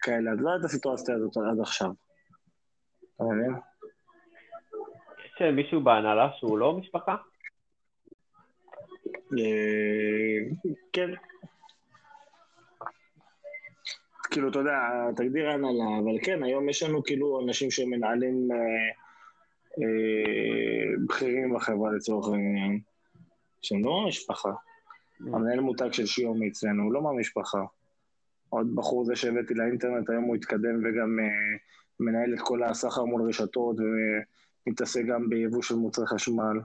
כאלה, 0.00 0.32
אז 0.32 0.38
לא 0.40 0.50
הייתה 0.50 0.66
הסיטואציה 0.66 1.14
הזאת 1.14 1.36
עד 1.36 1.60
עכשיו. 1.60 1.90
אתה 3.16 3.24
מבין? 3.24 3.54
יש 5.42 5.54
מישהו 5.54 5.80
בהנהלה 5.80 6.30
שהוא 6.38 6.58
לא 6.58 6.72
משפחה? 6.72 7.16
אה, 9.38 10.68
כן. 10.92 11.10
כאילו, 14.30 14.48
אתה 14.48 14.58
יודע, 14.58 14.78
תגדיר 15.16 15.50
הנהלה, 15.50 15.98
אבל 16.04 16.18
כן, 16.22 16.42
היום 16.42 16.68
יש 16.68 16.82
לנו 16.82 17.02
כאילו 17.02 17.40
אנשים 17.44 17.70
שמנהלים 17.70 18.48
אה, 18.52 18.56
אה, 19.78 21.04
בכירים 21.06 21.54
בחברה 21.54 21.92
לצורך 21.92 22.28
העניין, 22.32 22.80
שהם 23.62 23.84
לא 23.84 24.04
משפחה. 24.08 24.52
המנהל 25.20 25.60
מותג 25.60 25.92
של 25.92 26.06
שיומי 26.06 26.48
אצלנו, 26.48 26.82
הוא 26.82 26.92
לא 26.92 27.02
מהמשפחה. 27.02 27.64
עוד 28.48 28.74
בחור 28.74 29.04
זה 29.04 29.16
שהבאתי 29.16 29.54
לאינטרנט, 29.54 30.10
היום 30.10 30.24
הוא 30.24 30.36
התקדם 30.36 30.80
וגם 30.84 31.18
מנהל 32.00 32.34
את 32.34 32.40
כל 32.40 32.62
הסחר 32.62 33.04
מול 33.04 33.28
רשתות 33.28 33.76
ומתעסק 34.66 35.02
גם 35.08 35.28
ביבוא 35.28 35.62
של 35.62 35.74
מוצרי 35.74 36.06
חשמל. 36.06 36.60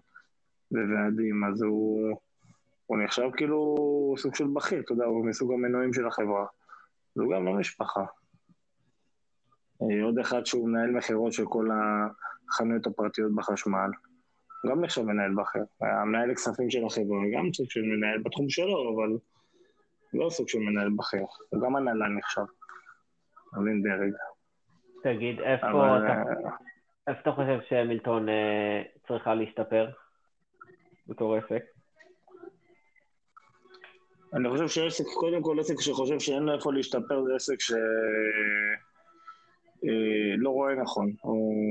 וועדים, 0.72 1.44
אז 1.44 1.62
הוא, 1.62 2.18
הוא 2.86 2.98
נחשב 2.98 3.30
כאילו 3.38 3.76
סוג 4.18 4.36
של 4.36 4.48
בכיר, 4.54 4.80
אתה 4.80 4.94
יודע, 4.94 5.06
הוא 5.06 5.26
מסוג 5.26 5.54
המנועים 5.54 5.94
של 5.94 6.08
החברה. 6.08 6.46
והוא 7.16 7.34
גם 7.34 7.46
לא 7.46 7.54
משפחה. 7.54 8.06
אה, 9.82 10.04
עוד 10.04 10.20
אחד 10.20 10.46
שהוא 10.46 10.70
מנהל 10.70 10.92
מכירות 10.92 11.34
של 11.34 11.46
כל 11.46 11.68
החנויות 12.50 12.88
הפרטיות 12.88 13.36
בחשמל. 13.36 13.90
גם 14.70 14.82
נחשב 14.82 15.02
מנהל 15.02 15.34
בכיר. 15.34 15.64
המנהל 15.82 16.32
הכספים 16.32 16.70
של 16.70 16.86
החברה, 16.86 17.20
גם 17.38 17.54
סוג 17.54 17.70
של 17.70 17.82
מנהל 17.82 18.22
בתחום 18.24 18.50
שלו, 18.50 18.96
אבל 18.96 19.18
לא 20.14 20.30
סוג 20.30 20.50
של 20.50 20.60
מנהל 20.60 20.90
בכיר. 20.98 21.26
הוא 21.50 21.62
גם 21.62 21.76
הנהלה 21.76 22.08
נחשב. 22.08 22.46
מבין 23.58 23.82
דרג. 23.82 24.14
תגיד, 25.04 25.40
איפה 25.40 25.68
אבל, 25.68 26.06
אתה, 26.06 26.14
אה, 26.14 26.52
איפה 27.08 27.20
אתה 27.22 27.32
חושב 27.32 27.60
שמילטון 27.70 28.30
אה, 28.30 28.82
צריכה 29.08 29.36
להשתפר 29.36 29.90
בתור 31.08 31.36
עסק? 31.36 31.64
אני 34.34 34.50
חושב 34.50 34.68
שעסק, 34.68 35.04
קודם 35.14 35.44
כל 35.44 35.60
עסק 35.60 35.82
שחושב 35.82 36.20
שאין 36.20 36.44
לו 36.44 36.54
איפה 36.54 36.74
להשתפר 36.74 37.24
זה 37.24 37.36
עסק 37.36 37.60
שלא 37.60 37.78
לא 40.38 40.50
רואה 40.50 40.76
נכון, 40.76 41.14
או 41.24 41.62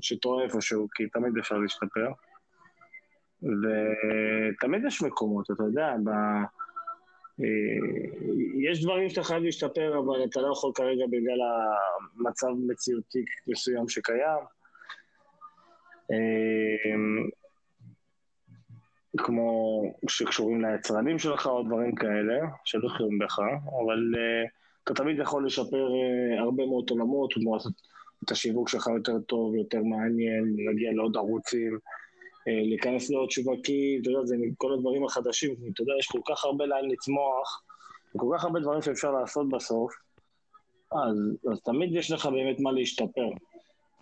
שטועה 0.00 0.44
איפשהו, 0.44 0.88
כי 0.94 1.08
תמיד 1.08 1.32
אפשר 1.38 1.58
להשתפר. 1.58 2.10
ותמיד 3.42 4.82
יש 4.86 5.02
מקומות, 5.02 5.50
אתה 5.50 5.62
יודע, 5.62 5.94
ב... 6.04 6.08
אה, 7.40 7.46
יש 8.70 8.84
דברים 8.84 9.08
שאתה 9.08 9.22
חייב 9.22 9.42
להשתפר, 9.42 9.98
אבל 9.98 10.24
אתה 10.24 10.40
לא 10.40 10.52
יכול 10.52 10.72
כרגע 10.74 11.04
בגלל 11.06 11.40
המצב 12.16 12.48
מציאותי 12.66 13.24
מסוים 13.46 13.88
שקיים. 13.88 14.59
אה, 16.12 16.94
כמו 19.18 19.82
שקשורים 20.08 20.64
ליצרנים 20.64 21.18
שלך 21.18 21.46
או 21.46 21.62
דברים 21.62 21.94
כאלה, 21.94 22.38
שלא 22.64 22.88
תלויים 22.96 23.18
בך, 23.18 23.38
אבל 23.84 24.12
uh, 24.14 24.48
אתה 24.84 24.94
תמיד 24.94 25.18
יכול 25.18 25.46
לשפר 25.46 25.88
uh, 25.88 26.40
הרבה 26.40 26.66
מאוד 26.66 26.90
עולמות, 26.90 27.32
כמו 27.32 27.54
לעשות 27.54 27.72
את 28.24 28.30
השיווק 28.30 28.68
שלך 28.68 28.86
יותר 28.96 29.18
טוב, 29.20 29.54
יותר 29.54 29.82
מעניין, 29.82 30.56
להגיע 30.66 30.92
לעוד 30.92 31.16
ערוצים, 31.16 31.74
uh, 31.74 32.68
להיכנס 32.68 33.10
לעוד 33.10 33.30
שווקים, 33.30 34.00
אתה 34.02 34.10
יודע, 34.10 34.24
זה 34.24 34.36
כל 34.56 34.72
הדברים 34.72 35.04
החדשים, 35.04 35.54
אתה 35.74 35.82
יודע, 35.82 35.92
יש 35.98 36.06
כל 36.06 36.20
כך 36.28 36.44
הרבה 36.44 36.66
לאן 36.66 36.90
לצמוח, 36.90 37.62
וכל 38.14 38.36
כך 38.36 38.44
הרבה 38.44 38.60
דברים 38.60 38.82
שאפשר 38.82 39.12
לעשות 39.12 39.48
בסוף, 39.48 39.92
אז, 40.92 41.16
אז 41.52 41.60
תמיד 41.60 41.94
יש 41.94 42.10
לך 42.10 42.26
באמת 42.26 42.60
מה 42.60 42.72
להשתפר. 42.72 43.28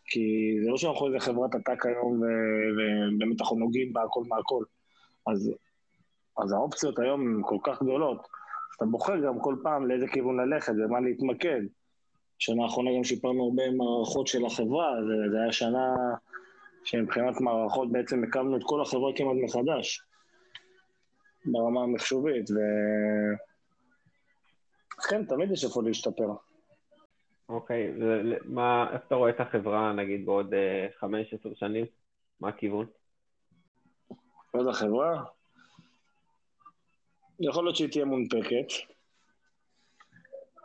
כי 0.08 0.56
זה 0.64 0.70
לא 0.70 0.76
שאנחנו 0.76 1.06
איזה 1.06 1.20
חברת 1.20 1.54
עתק 1.54 1.86
היום 1.86 2.20
ובאמת 2.20 3.40
אנחנו 3.40 3.56
נוגעים 3.56 3.92
בהכל 3.92 4.22
מהכל. 4.28 4.64
אז, 5.26 5.52
אז 6.38 6.52
האופציות 6.52 6.98
היום 6.98 7.20
הן 7.20 7.42
כל 7.46 7.58
כך 7.62 7.82
גדולות, 7.82 8.28
אתה 8.76 8.86
בוחר 8.86 9.26
גם 9.26 9.40
כל 9.40 9.56
פעם 9.62 9.86
לאיזה 9.86 10.06
כיוון 10.08 10.40
ללכת 10.40 10.72
ומה 10.72 11.00
להתמקד. 11.00 11.60
שנה 12.38 12.62
האחרונה 12.62 12.90
גם 12.96 13.04
שיפרנו 13.04 13.44
הרבה 13.44 13.70
מערכות 13.70 14.26
של 14.26 14.46
החברה, 14.46 14.96
זה 15.30 15.40
היה 15.42 15.52
שנה 15.52 15.94
שמבחינת 16.84 17.40
מערכות 17.40 17.92
בעצם 17.92 18.24
הקמנו 18.24 18.56
את 18.56 18.62
כל 18.64 18.82
החברה 18.82 19.12
כמעט 19.16 19.36
מחדש, 19.44 20.02
ברמה 21.44 21.82
המחשובית, 21.82 22.50
ו... 22.50 22.54
אז 24.98 25.06
כן, 25.06 25.24
תמיד 25.24 25.50
יש 25.50 25.64
איפה 25.64 25.82
להשתפר. 25.82 26.47
אוקיי, 27.48 27.92
ומה, 27.98 28.90
איך 28.92 29.02
אתה 29.06 29.14
רואה 29.14 29.30
את 29.30 29.40
החברה, 29.40 29.92
נגיד, 29.92 30.26
בעוד 30.26 30.54
אה, 30.54 30.86
חמש, 30.98 31.34
עשר 31.34 31.54
שנים? 31.54 31.86
מה 32.40 32.48
הכיוון? 32.48 32.86
עוד 34.50 34.68
החברה? 34.68 35.24
יכול 37.40 37.64
להיות 37.64 37.76
שהיא 37.76 37.88
תהיה 37.88 38.04
מונפקת. 38.04 38.66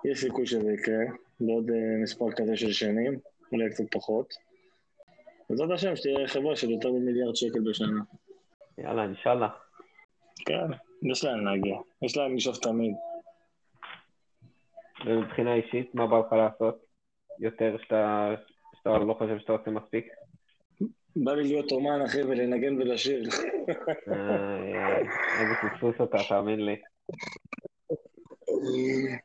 יש 0.06 0.20
סיכוי 0.22 0.46
שזה 0.46 0.72
יקרה 0.74 1.06
בעוד 1.40 1.70
uh, 1.70 2.04
מספר 2.04 2.26
כזה 2.36 2.58
של 2.58 2.72
שנים, 2.72 3.20
אולי 3.52 3.70
קצת 3.70 3.84
פחות. 3.92 4.34
בעזרת 5.50 5.72
השם 5.72 5.96
שתהיה 5.96 6.28
חברה 6.28 6.56
של 6.56 6.70
יותר 6.70 6.92
ממיליארד 6.92 7.36
שקל 7.36 7.60
בשנה. 7.70 8.02
יאללה, 8.78 9.04
אינשאללה. 9.04 9.50
כן, 10.46 10.68
יש 11.12 11.24
להם 11.24 11.46
להגיע. 11.46 11.78
יש 12.02 12.18
להם 12.18 12.36
לשאוף 12.36 12.58
תמיד. 12.58 12.96
ומבחינה 15.06 15.54
אישית, 15.54 15.96
מה 15.96 16.08
בא 16.08 16.20
לך 16.20 16.34
לעשות? 16.34 16.76
יותר 17.40 17.78
שאתה, 17.84 18.34
שאתה 18.78 18.90
לא 18.90 19.14
חושב 19.14 19.40
שאתה 19.40 19.52
עושה 19.52 19.72
מספיק? 19.72 20.08
בא 21.16 21.34
לי 21.34 21.44
להיות 21.44 21.72
אומן, 21.72 22.02
אחי, 22.02 22.24
ולנגן 22.24 22.82
ולשיר. 22.82 23.30
אה, 24.12 24.98
איזה 25.42 25.54
פספוס 25.62 25.96
אותה, 26.00 26.18
תאמין 26.30 26.66
לי. 26.66 26.76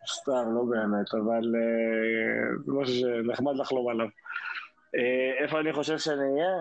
סתם, 0.06 0.44
לא 0.54 0.62
באמת, 0.70 1.14
אבל 1.14 1.54
אה, 1.56 2.62
זה 2.64 2.72
משהו 2.72 2.94
שנחמד 2.94 3.56
לחלום 3.56 3.88
עליו. 3.88 4.06
אה, 4.96 5.44
איפה 5.44 5.60
אני 5.60 5.72
חושב 5.72 5.98
שאני 5.98 6.32
אהיה? 6.32 6.58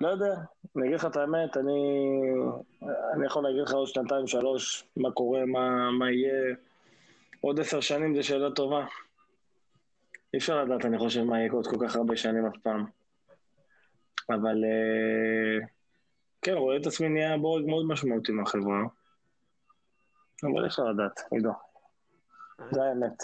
לא 0.00 0.08
יודע, 0.08 0.34
אני 0.76 0.84
אגיד 0.84 0.94
לך 0.94 1.04
את 1.04 1.16
האמת, 1.16 1.56
אני, 1.56 2.10
אני 3.14 3.26
יכול 3.26 3.42
להגיד 3.42 3.62
לך 3.62 3.72
עוד 3.72 3.86
שנתיים, 3.88 4.26
שלוש, 4.26 4.84
מה 4.96 5.10
קורה, 5.10 5.44
מה, 5.46 5.90
מה 5.90 6.10
יהיה. 6.10 6.54
עוד 7.42 7.60
עשר 7.60 7.80
שנים 7.80 8.16
זו 8.16 8.22
שאלה 8.22 8.50
טובה. 8.50 8.86
אי 10.34 10.38
אפשר 10.38 10.64
לדעת, 10.64 10.84
אני 10.84 10.98
חושב, 10.98 11.22
מה 11.22 11.38
יהיה 11.38 11.52
עוד 11.52 11.66
כל 11.66 11.76
כך 11.86 11.96
הרבה 11.96 12.16
שנים 12.16 12.46
אף 12.46 12.56
פעם. 12.62 12.84
אבל 14.30 14.64
אה, 14.64 15.66
כן, 16.42 16.52
רואה 16.52 16.76
את 16.76 16.86
עצמי 16.86 17.08
נהיה 17.08 17.38
בורג 17.38 17.66
מאוד 17.66 17.86
משמעותי 17.86 18.32
מהחברה. 18.32 18.82
אבל 20.42 20.66
אפשר 20.66 20.82
לדעת, 20.84 21.20
עידו. 21.30 21.52
זה 22.70 22.82
האמת. 22.82 23.22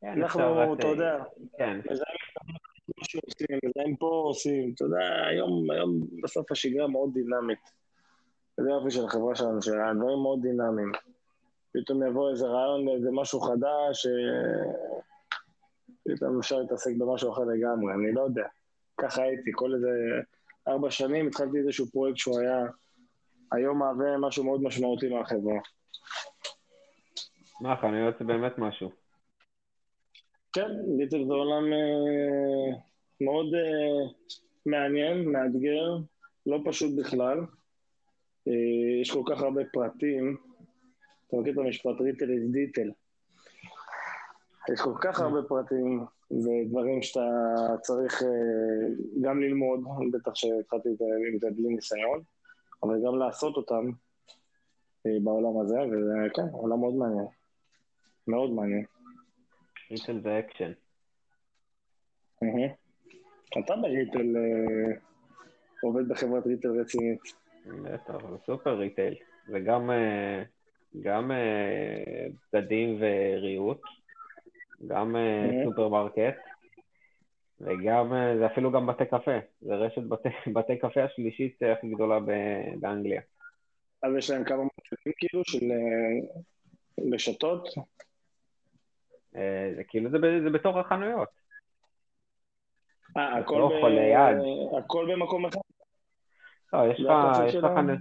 כן, 0.00 0.22
אנחנו, 0.22 0.74
אתה 0.74 0.86
יודע, 0.86 1.24
כן, 1.58 1.80
מה 2.98 3.04
שעושים, 3.04 3.58
מזהים 3.64 3.96
פה 3.96 4.06
עושים, 4.06 4.72
אתה 4.74 4.84
יודע, 4.84 5.26
היום, 5.28 5.70
היום 5.70 6.00
בסוף 6.22 6.52
השגרה 6.52 6.88
מאוד 6.88 7.10
דינמית. 7.14 7.70
זה 8.56 8.70
יופי 8.70 8.90
של 8.90 9.04
החברה 9.04 9.34
שלנו, 9.34 9.62
שהדברים 9.62 10.18
מאוד 10.22 10.42
דינמיים. 10.42 10.92
פתאום 11.72 12.06
יבוא 12.06 12.30
איזה 12.30 12.46
רעיון 12.46 12.84
לאיזה 12.84 13.08
משהו 13.12 13.40
חדש, 13.40 14.06
אה, 14.06 15.00
פתאום 16.08 16.38
אפשר 16.38 16.58
להתעסק 16.58 16.90
במשהו 16.98 17.32
אחר 17.32 17.42
לגמרי, 17.42 17.94
אני 17.94 18.12
לא 18.12 18.20
יודע. 18.20 18.46
ככה 19.00 19.22
הייתי, 19.22 19.50
כל 19.54 19.74
איזה 19.74 19.88
ארבע 20.68 20.90
שנים 20.90 21.26
התחלתי 21.26 21.58
איזשהו 21.58 21.86
פרויקט 21.86 22.16
שהוא 22.18 22.40
היה 22.40 22.66
היום 23.52 23.78
מהווה 23.78 24.18
משהו 24.18 24.44
מאוד 24.44 24.62
משמעותי 24.62 25.08
מהחברה. 25.08 25.58
מה, 27.60 27.76
חנויות 27.76 28.18
זה 28.18 28.24
באמת 28.24 28.58
משהו. 28.58 28.90
כן, 30.52 30.70
ליטל 30.98 31.24
זה 31.24 31.32
עולם 31.32 31.72
אה, 31.72 32.78
מאוד 33.20 33.54
אה, 33.54 34.10
מעניין, 34.66 35.24
מאתגר, 35.24 35.96
לא 36.46 36.58
פשוט 36.64 36.90
בכלל. 36.98 37.38
אה, 38.48 39.00
יש 39.02 39.10
כל 39.10 39.22
כך 39.30 39.42
הרבה 39.42 39.62
פרטים. 39.72 40.49
אתה 41.30 41.38
מכיר 41.38 41.52
את 41.52 41.58
המשפט 41.58 42.00
ריטל 42.00 42.24
is 42.24 42.52
דיטל. 42.52 42.90
יש 44.72 44.80
כל 44.80 44.94
כך 45.00 45.20
הרבה 45.20 45.42
פרטים 45.48 46.04
ודברים 46.30 47.02
שאתה 47.02 47.20
צריך 47.82 48.22
אה, 48.22 48.28
גם 49.20 49.40
ללמוד, 49.40 49.80
בטח 50.12 50.34
שהתחלתי 50.34 50.88
עם 50.88 51.38
זה 51.38 51.50
בלי 51.50 51.68
ניסיון, 51.68 52.22
אבל 52.82 52.96
גם 53.06 53.18
לעשות 53.18 53.56
אותם 53.56 53.90
אה, 55.06 55.16
בעולם 55.24 55.60
הזה, 55.60 55.78
וזה 55.80 56.14
כן, 56.34 56.48
עולם 56.52 56.80
מאוד 56.80 56.94
מעניין. 56.94 57.26
מאוד 58.28 58.50
מעניין. 58.50 58.84
retail 59.90 60.20
זה 60.20 60.38
אקשן. 60.38 60.72
מהמם. 62.42 62.68
אתה 63.58 63.76
ב 63.76 63.85
retail 63.85 64.36
אה, 64.36 64.96
עובד 65.82 66.08
בחברת 66.08 66.46
retail 66.46 66.80
רצינית. 66.80 67.20
בטח, 67.66 68.14
סופר 68.46 68.78
retail. 68.78 69.14
וגם 69.48 69.90
גם 71.00 71.30
אה, 71.30 72.26
בגדים 72.52 72.98
וריהוט, 73.00 73.80
גם 74.86 75.16
אה, 75.16 75.46
Mhm. 75.50 75.64
סופרמרקט, 75.64 76.38
וגם, 77.60 78.12
אה, 78.12 78.38
זה 78.38 78.46
אפילו 78.46 78.72
גם 78.72 78.86
בתי 78.86 79.06
קפה. 79.06 79.38
זה 79.60 79.74
רשת 79.74 80.02
בתי, 80.02 80.28
בתי 80.56 80.78
קפה 80.78 81.04
השלישית 81.04 81.62
אה, 81.62 81.72
הכי 81.72 81.88
גדולה 81.94 82.18
באנגליה. 82.80 83.20
אז 84.02 84.12
יש 84.18 84.30
להם 84.30 84.44
כמה 84.44 84.62
מוצרים 84.62 85.14
כאילו 85.16 85.44
של 85.44 85.70
אה, 85.70 86.40
רשתות. 87.14 87.68
אה, 89.36 89.72
זה 89.76 89.84
כאילו, 89.84 90.10
זה, 90.10 90.18
זה 90.44 90.50
בתוך 90.50 90.76
החנויות. 90.76 91.28
אה, 93.16 93.38
הכל, 93.38 93.54
בתוך 93.54 93.72
ב... 93.72 94.78
הכל 94.78 95.08
במקום 95.12 95.46
אחד. 95.46 95.60
לא, 96.72 96.92
יש 96.92 97.00
לך. 97.00 97.64
חנויות, 97.64 98.00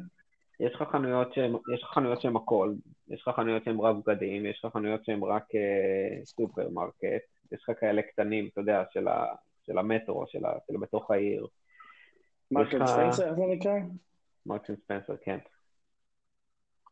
יש 0.60 0.76
לך 0.76 0.84
חנויות 0.92 1.34
שהן, 1.34 1.54
יש 1.76 1.84
לך 1.84 1.90
חנויות 1.90 2.22
שהן 2.22 2.36
הכל, 2.36 2.74
יש 3.08 3.22
לך 3.28 3.36
חנויות 3.36 3.64
שהן 3.64 3.80
רק 3.80 3.96
בגדים, 3.96 4.46
יש 4.46 4.66
לך 4.66 4.74
חנויות 4.74 5.06
שהן 5.06 5.24
רק 5.24 5.56
אה, 5.56 6.26
סופרמרקט, 6.26 7.04
יש 7.52 7.64
לך 7.70 7.80
כאלה 7.80 8.02
קטנים, 8.02 8.48
אתה 8.54 8.62
יודע, 8.62 8.84
של, 8.94 9.08
ה, 9.08 9.26
של 9.66 9.78
המטרו, 9.78 10.26
של, 10.28 10.46
ה, 10.46 10.54
של 10.68 10.78
בתוך 10.78 11.12
העיר. 11.12 11.48
Marks 12.52 12.74
and- 12.74 12.90
Spencer, 12.90 13.26
איך 13.28 13.34
זה 13.36 13.42
נקרא? 13.50 13.74
and 14.52 14.62
Spencer, 14.84 15.18
כן. 15.18 15.38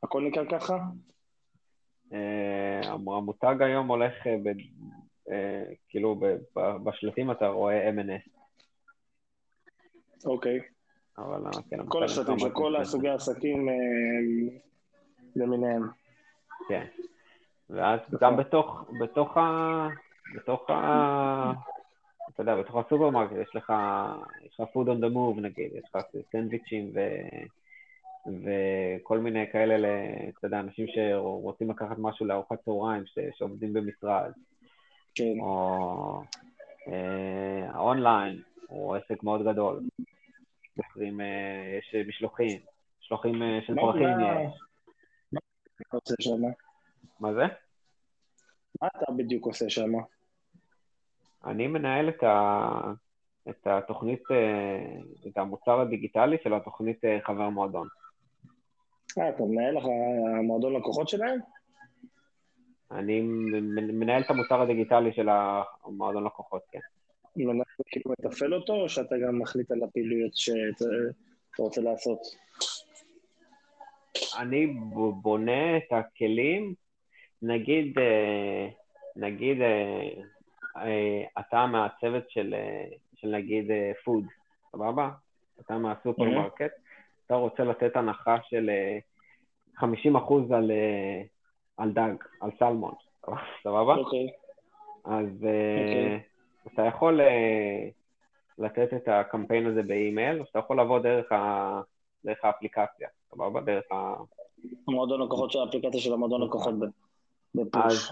הכל 0.04 0.24
נקרא 0.24 0.44
ככה? 0.60 0.78
אה, 2.14 2.82
המותג 2.94 3.56
היום 3.60 3.88
הולך, 3.88 4.28
אה, 4.28 4.36
ב, 4.44 4.48
אה, 5.32 5.64
כאילו 5.90 6.16
ב- 6.16 6.38
ב- 6.60 6.84
בשלטים 6.84 7.32
אתה 7.32 7.48
רואה 7.48 7.90
M&S, 7.90 8.30
אוקיי. 10.26 10.60
אבל 11.18 11.46
אה, 11.46 11.52
כן. 11.70 11.78
כל 11.88 12.04
השלטים 12.04 12.40
של 12.40 12.50
כל 12.50 12.76
הסוגי 12.76 13.10
העסקים 13.10 13.70
אה, 13.70 13.74
למיניהם. 15.36 15.84
כן. 16.68 16.86
ואז. 17.70 18.00
גם 18.22 18.38
בתוך, 18.38 18.86
בתוך 19.02 19.38
ה... 19.38 19.88
בתוך 20.36 20.70
ה... 20.70 21.54
אתה 22.34 22.42
יודע, 22.42 22.56
בתוך 22.56 22.76
הסופרמרקט 22.76 23.32
יש 23.42 23.56
לך, 23.56 23.74
יש 24.46 24.60
לך 24.60 24.68
food 24.70 24.88
on 24.88 25.04
the 25.04 25.14
move 25.14 25.42
נגיד, 25.42 25.72
יש 25.74 25.84
לך 25.96 26.04
סנדוויצ'ים 26.32 26.92
ו... 26.96 27.00
וכל 28.44 29.20
מיני 29.20 29.46
כאלה, 29.52 29.78
ל- 29.78 30.30
אתה 30.38 30.48
יודע, 30.48 30.60
אנשים 30.60 30.86
שרוצים 30.88 31.70
לקחת 31.70 31.96
משהו 31.98 32.26
לארוחת 32.26 32.66
צהריים, 32.66 33.06
ש... 33.06 33.20
שעובדים 33.38 33.74
במשרד, 33.74 34.32
כן. 35.16 35.40
או 35.42 36.22
אה, 36.88 37.70
האונליין, 37.74 38.42
הוא 38.68 38.96
עסק 38.96 39.24
מאוד 39.24 39.48
גדול. 39.48 39.80
מוכרים, 40.78 41.22
אה, 41.22 41.78
יש 41.80 41.96
משלוחים, 42.08 42.60
משלוחים 43.02 43.44
אה, 43.44 43.60
של 43.68 43.74
מה- 43.74 43.82
פרחים 43.82 44.02
מה- 44.10 44.42
יש. 44.42 44.52
מה 45.32 45.40
אתה 45.88 45.98
עושה 45.98 46.14
שם? 46.20 46.42
מה 47.20 47.34
זה? 47.34 47.44
מה 48.82 48.88
אתה 48.98 49.12
בדיוק 49.18 49.46
עושה 49.46 49.70
שם? 49.70 49.92
אני 51.46 51.68
מנהל 51.68 52.10
את, 52.10 52.24
ה... 52.24 52.70
את 53.50 53.68
התוכנית, 53.68 54.24
אה, 54.32 55.00
את 55.28 55.38
המוצר 55.38 55.80
הדיגיטלי 55.80 56.38
של 56.44 56.54
התוכנית 56.54 57.06
אה, 57.06 57.18
חבר 57.24 57.50
מועדון. 57.50 57.88
אה, 59.20 59.30
אתה 59.30 59.44
מנהל 59.44 59.78
לך 59.78 59.84
המועדון 60.40 60.76
לקוחות 60.76 61.10
שלהם? 61.10 61.40
אני 62.92 63.22
מנהל 63.94 64.22
את 64.22 64.30
המוצר 64.30 64.62
הדיגיטלי 64.62 65.14
של 65.14 65.30
המועדון 65.86 66.24
לקוחות, 66.24 66.62
כן. 66.72 66.80
מנהל 67.36 67.62
כאילו 67.86 68.14
מתפעל 68.20 68.54
אותו, 68.54 68.74
או 68.74 68.90
שאתה 68.90 69.16
גם 69.28 69.40
מחליט 69.40 69.72
על 69.72 69.84
הפעילויות 69.84 70.32
שאתה 70.36 70.86
רוצה 71.60 71.82
לעשות? 71.82 72.20
אני 74.40 74.68
בונה 75.22 75.78
את 75.78 75.92
הכלים, 75.92 76.74
נגיד, 77.42 78.00
אה, 78.00 78.68
נגיד, 79.16 79.62
אה, 79.62 80.10
אה, 80.78 81.24
אתה 81.40 81.66
מהצוות 81.66 82.30
של, 82.30 82.54
אה, 82.54 82.86
של 83.16 83.28
נגיד 83.28 83.72
food, 84.04 84.26
סבבה? 84.72 85.10
אתה 85.62 85.78
מהסופרמרקט, 85.78 86.72
אתה 87.26 87.36
רוצה 87.36 87.64
לתת 87.64 87.96
הנחה 87.96 88.38
של 88.50 88.70
אה, 88.70 88.98
50% 89.80 90.54
על, 90.54 90.72
אה, 90.72 91.22
על 91.78 91.92
דג, 91.92 92.14
על 92.42 92.50
סלמון, 92.60 92.94
סבבה? 93.64 93.96
אוקיי. 93.96 94.28
אז 95.06 95.46
אה, 95.46 95.82
אוקיי. 95.82 96.20
אתה 96.74 96.82
יכול 96.82 97.22
אה, 97.22 97.88
לתת 98.58 98.94
את 98.94 99.08
הקמפיין 99.08 99.66
הזה 99.68 99.84
באימייל, 99.84 100.40
או 100.40 100.46
שאתה 100.46 100.60
יכול 100.60 100.80
לבוא 100.80 101.00
דרך, 101.00 101.32
ה, 101.32 101.82
דרך 102.26 102.38
האפליקציה, 102.44 103.08
סבבה? 103.32 103.62
דרך 103.62 103.84
ה... 103.92 104.14
המועדון 104.88 105.22
לקוחות 105.22 105.52
של 105.52 105.60
האפליקציה 105.60 106.02
של 106.02 106.14
המועדון 106.14 106.42
לקוחות 106.42 106.76
בפוש. 107.56 107.84
אז, 107.84 108.12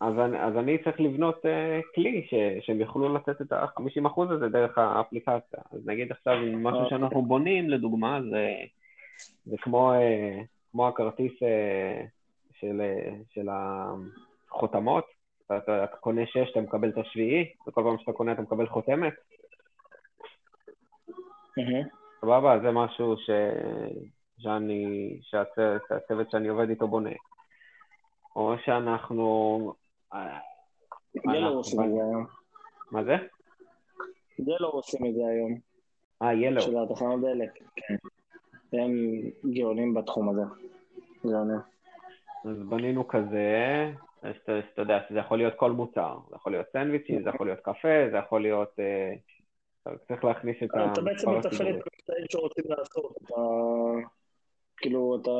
אז, 0.00 0.18
אני, 0.18 0.42
אז 0.42 0.56
אני 0.56 0.78
צריך 0.84 1.00
לבנות 1.00 1.36
uh, 1.44 1.94
כלי 1.94 2.26
ש, 2.30 2.34
שהם 2.66 2.80
יוכלו 2.80 3.14
לתת 3.14 3.40
את 3.40 3.52
ה-50% 3.52 4.22
הזה 4.32 4.48
דרך 4.48 4.78
האפליקציה. 4.78 5.60
אז 5.72 5.86
נגיד 5.86 6.12
עכשיו 6.12 6.34
משהו 6.36 6.78
אוקיי. 6.78 6.90
שאנחנו 6.90 7.22
בונים, 7.22 7.70
לדוגמה, 7.70 8.20
זה, 8.30 8.54
זה 9.46 9.56
כמו, 9.60 9.92
uh, 9.92 10.44
כמו 10.72 10.88
הכרטיס 10.88 11.32
uh, 11.32 12.06
של, 12.60 12.80
uh, 12.80 13.34
של 13.34 13.48
החותמות. 13.50 15.15
אתה, 15.46 15.84
אתה, 15.84 15.96
קונה 16.00 16.26
6, 16.26 16.36
אתה 16.52 16.60
מקבל 16.60 16.88
את 16.88 16.98
השביעי, 16.98 17.52
וכל 17.68 17.82
פעם 17.84 17.98
שאתה 17.98 18.12
קונה 18.12 18.32
אתה 18.32 18.42
מקבל 18.42 18.66
חותמת. 18.66 19.14
סבבה? 22.20 22.58
זה 22.62 22.70
משהו 22.70 23.16
ש... 23.16 23.30
שאני, 24.38 25.18
שהצוות, 25.22 25.82
שהצוות 25.88 26.30
שאני 26.30 26.48
עובד 26.48 26.68
איתו 26.68 26.88
בונה. 26.88 27.10
או 28.36 28.54
שאנחנו... 28.64 29.72
ילו 30.14 30.22
אנחנו- 31.26 31.48
עושים 31.48 31.80
את 31.82 31.88
זה 31.90 31.94
היום. 31.94 32.26
מה 32.90 33.04
זה? 33.04 33.16
ילו 34.38 34.68
עושים 34.68 35.06
את 35.06 35.14
זה 35.14 35.20
היום, 35.26 35.58
אה, 36.22 36.34
ילו. 36.34 36.60
של 36.60 36.78
התחנות 36.78 37.20
דלק. 37.20 37.50
כן. 37.76 37.94
הם 38.72 38.92
גאונים 39.54 39.94
בתחום 39.94 40.28
הזה. 40.28 40.42
גאונים. 41.26 41.58
אז 42.44 42.56
בנינו 42.68 43.08
כזה, 43.08 43.92
אז 44.26 44.34
אתה 44.72 44.82
יודע 44.82 44.98
שזה 45.08 45.18
יכול 45.18 45.38
להיות 45.38 45.54
כל 45.56 45.72
מוצר. 45.72 46.18
זה 46.28 46.36
יכול 46.36 46.52
להיות 46.52 46.66
סנדוויצ'ים, 46.72 47.22
זה 47.22 47.30
יכול 47.30 47.46
להיות 47.46 47.60
קפה, 47.60 48.10
זה 48.10 48.16
יכול 48.16 48.42
להיות... 48.42 48.78
אה, 48.78 49.12
צריך 50.08 50.24
להכניס 50.24 50.56
את 50.62 50.70
אתה 50.92 51.00
בעצם 51.00 51.30
מתפעל 51.30 51.68
את. 51.68 51.74
המקטעים 51.74 52.26
שרוצים 52.32 52.64
לעשות. 52.68 53.16
אתה, 53.24 53.34
כאילו, 54.76 55.18
אתה 55.22 55.30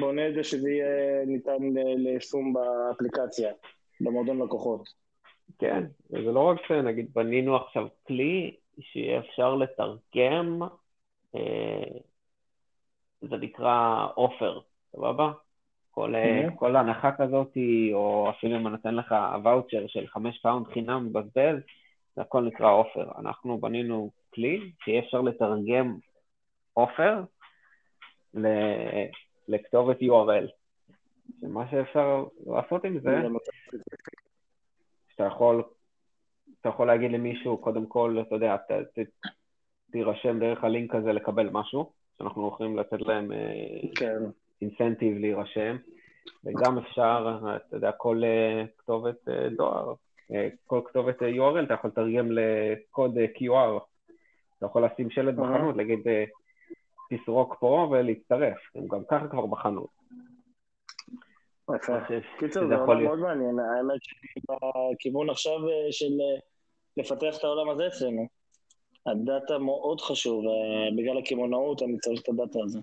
בונה 0.00 0.28
את 0.28 0.34
זה 0.34 0.44
שזה 0.44 0.70
יהיה 0.70 1.24
ניתן 1.26 1.58
ליישום 1.96 2.52
באפליקציה, 2.52 3.52
במועדון 4.00 4.42
לקוחות. 4.42 4.88
כן, 5.58 5.84
זה 6.08 6.32
לא 6.32 6.40
רק 6.40 6.66
שנגיד 6.66 7.14
בנינו 7.14 7.56
עכשיו 7.56 7.86
כלי 8.06 8.56
שיהיה 8.80 9.18
אפשר 9.18 9.54
לתרגם, 9.54 10.62
אה, 11.34 11.98
זה 13.20 13.36
נקרא 13.36 14.06
offer, 14.16 14.60
סבבה? 14.92 15.32
כל, 15.94 16.14
אה, 16.14 16.48
Mhm. 16.48 16.54
כל 16.56 16.76
הנחה 16.76 17.10
כזאת, 17.12 17.56
או 17.92 18.30
אפילו 18.30 18.56
אם 18.56 18.66
אני 18.66 18.76
נותן 18.76 18.94
לך 18.94 19.14
ואוצ'ר 19.44 19.86
של 19.86 20.06
חמש 20.06 20.38
פאונד 20.38 20.66
חינם 20.66 21.06
מבזבז, 21.06 21.56
זה 22.16 22.22
הכל 22.22 22.42
נקרא 22.44 22.70
offer. 22.72 23.10
אנחנו 23.18 23.58
בנינו 23.58 24.10
כלי 24.34 24.70
שיהיה 24.84 25.00
אפשר 25.02 25.20
לתרגם 25.20 25.96
offer 26.76 27.20
ל- 28.34 29.06
לכתובת 29.48 30.02
URL. 30.02 30.46
שמה 31.40 31.70
שאפשר 31.70 32.24
לעשות 32.46 32.84
עם 32.84 32.98
זה, 33.00 33.22
שאתה 35.12 35.24
יכול, 35.24 35.62
אתה 36.60 36.68
יכול 36.68 36.86
להגיד 36.86 37.12
למישהו, 37.12 37.58
קודם 37.58 37.86
כל, 37.86 38.18
אתה 38.26 38.34
יודע, 38.34 38.56
ת, 38.56 38.70
ת, 38.70 38.98
תירשם 39.90 40.38
דרך 40.38 40.64
הלינק 40.64 40.94
הזה 40.94 41.12
לקבל 41.12 41.48
משהו, 41.52 41.92
שאנחנו 42.18 42.48
יכולים 42.48 42.76
לתת 42.78 43.00
להם 43.00 43.32
כן. 43.96 44.18
אינסנטיב 44.62 45.18
להירשם, 45.18 45.76
וגם 46.44 46.78
אפשר, 46.78 47.38
אתה 47.56 47.76
יודע, 47.76 47.92
כל 47.92 48.22
אה, 48.24 48.64
כתובת 48.78 49.28
אה, 49.28 49.48
דואר, 49.56 49.94
אה, 50.34 50.48
כל 50.66 50.80
כתובת 50.84 51.22
URL, 51.22 51.64
אתה 51.64 51.74
יכול 51.74 51.90
לתרגם 51.90 52.28
לקוד 52.32 53.14
QR, 53.16 53.82
אתה 54.58 54.66
יכול 54.66 54.84
לשים 54.84 55.10
שלט. 55.10 55.34
בחנות, 55.34 55.76
להגיד, 55.76 55.98
תסרוק 57.10 57.56
פה 57.60 57.88
ולהצטרף, 57.90 58.58
הם 58.74 58.86
גם 58.88 59.00
ככה 59.08 59.28
כבר 59.28 59.46
בחנות. 59.46 60.04
קיצור, 62.38 62.66
זה 62.68 62.76
עולם 62.76 63.04
מאוד 63.04 63.18
מעניין. 63.18 63.58
האמת 63.58 64.00
שבכיוון 64.02 65.30
עכשיו 65.30 65.58
של 65.90 66.12
לפתח 66.96 67.38
את 67.38 67.44
העולם 67.44 67.70
הזה 67.70 67.86
אצלנו. 67.86 68.26
הדאטה 69.06 69.58
מאוד 69.58 70.00
חשוב, 70.00 70.44
בגלל 70.98 71.18
הקמעונאות 71.18 71.82
אני 71.82 71.98
צריך 71.98 72.22
את 72.22 72.28
הדאטה 72.28 72.58
הזה. 72.64 72.80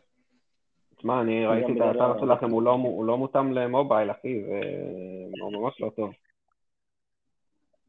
תשמע, 1.02 1.22
אני 1.22 1.46
ראיתי 1.46 1.72
את 1.72 1.82
האתר 1.82 2.20
שלכם, 2.20 2.50
הוא 2.50 2.62
לא, 2.62 2.72
הוא 2.72 3.06
לא 3.06 3.18
מותאם 3.18 3.52
למובייל, 3.52 4.12
אחי, 4.12 4.44
זה 4.44 5.58
ממש 5.58 5.82
לא 5.82 5.90
טוב. 5.96 6.12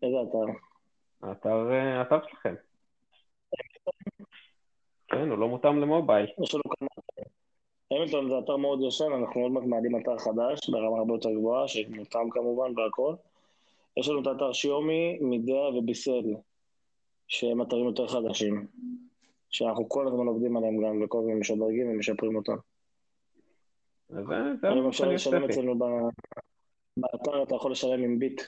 איזה 0.02 0.16
אתר? 0.22 0.52
האתר, 1.22 1.72
אה, 1.72 1.98
האתר 1.98 2.18
שלכם. 2.28 2.54
כן, 5.08 5.30
הוא 5.30 5.38
לא 5.38 5.48
מותאם 5.48 5.80
למובייל. 5.80 6.26
יש 6.42 6.54
לנו 6.54 6.62
כאן... 6.62 6.86
המילטון 7.90 8.30
זה 8.30 8.38
אתר 8.38 8.56
מאוד 8.56 8.80
ישן, 8.82 9.12
אנחנו 9.20 9.40
עוד 9.40 9.52
מעט 9.52 9.64
מעלים 9.64 9.96
אתר 9.96 10.18
חדש, 10.18 10.70
ברמה 10.70 10.98
הרבה 10.98 11.14
יותר 11.14 11.30
גבוהה, 11.32 11.68
שמותאם 11.68 12.30
כמובן 12.30 12.78
והכל. 12.78 13.14
יש 13.96 14.08
לנו 14.08 14.22
את 14.22 14.26
האתר 14.26 14.52
שיומי, 14.52 15.18
מידע 15.20 15.60
וביסל, 15.78 16.34
שהם 17.28 17.62
אתרים 17.62 17.84
יותר 17.84 18.08
חדשים, 18.08 18.66
שאנחנו 19.50 19.88
כל 19.88 20.08
הזמן 20.08 20.26
עובדים 20.26 20.56
עליהם 20.56 20.84
גם, 20.84 21.02
וכל 21.02 21.18
הזמן 21.18 21.34
משדרגים 21.34 21.90
ומשפרים 21.90 22.36
אותם. 22.36 22.56
אז 24.18 24.26
זה, 24.60 24.70
מה 24.70 25.12
לשלם. 25.12 25.44
אצלנו 25.44 25.78
באתר, 26.96 27.42
אתה 27.42 27.54
יכול 27.54 27.72
לשלם 27.72 28.02
עם 28.02 28.18
ביט, 28.18 28.42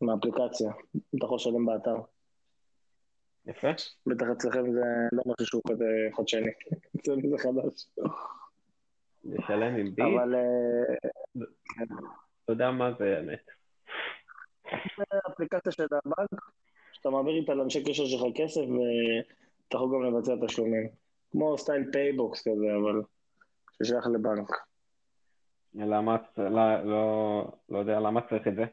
מהאפליקציה, 0.00 0.70
אתה 1.16 1.24
יכול 1.24 1.36
לשלם 1.36 1.66
באתר. 1.66 1.96
יפה. 3.46 3.68
בטח 4.06 4.26
אצלכם 4.32 4.72
זה 4.72 4.80
לא 5.12 5.22
משהו 5.26 5.46
שהוא 5.46 5.62
כזה 5.68 5.84
חדשני, 6.16 6.50
אצלנו 6.96 7.30
זה 7.30 7.38
חדש. 7.38 7.86
לשלם 9.24 9.74
עם 9.76 9.94
בי, 9.94 10.02
אבל 10.02 10.34
אתה 12.44 12.52
יודע 12.52 12.70
מה 12.70 12.92
זה 12.98 13.16
האמת. 13.16 13.50
אפליקציה 15.32 15.72
של 15.72 15.82
הבנק, 15.82 16.40
שאתה 16.92 17.10
מעביר 17.10 17.34
איתה 17.34 17.54
לאנשי 17.54 17.84
קשר 17.84 18.06
שלך 18.06 18.20
כסף 18.34 18.60
ואתה 18.60 19.76
יכול 19.76 19.90
גם 19.94 20.14
לבצע 20.14 20.46
תשלומים. 20.46 20.88
כמו 21.30 21.58
סטייל 21.58 21.92
PayBox 21.92 22.48
כזה, 22.48 22.66
אבל 22.82 23.02
ששייך 23.72 24.06
לבנק. 24.06 24.50
למה, 25.74 26.16
לא, 26.38 26.84
לא, 26.84 27.44
לא 27.68 27.78
יודע, 27.78 28.00
למה 28.00 28.20
צריך 28.28 28.48
את 28.48 28.54
זה? 28.54 28.64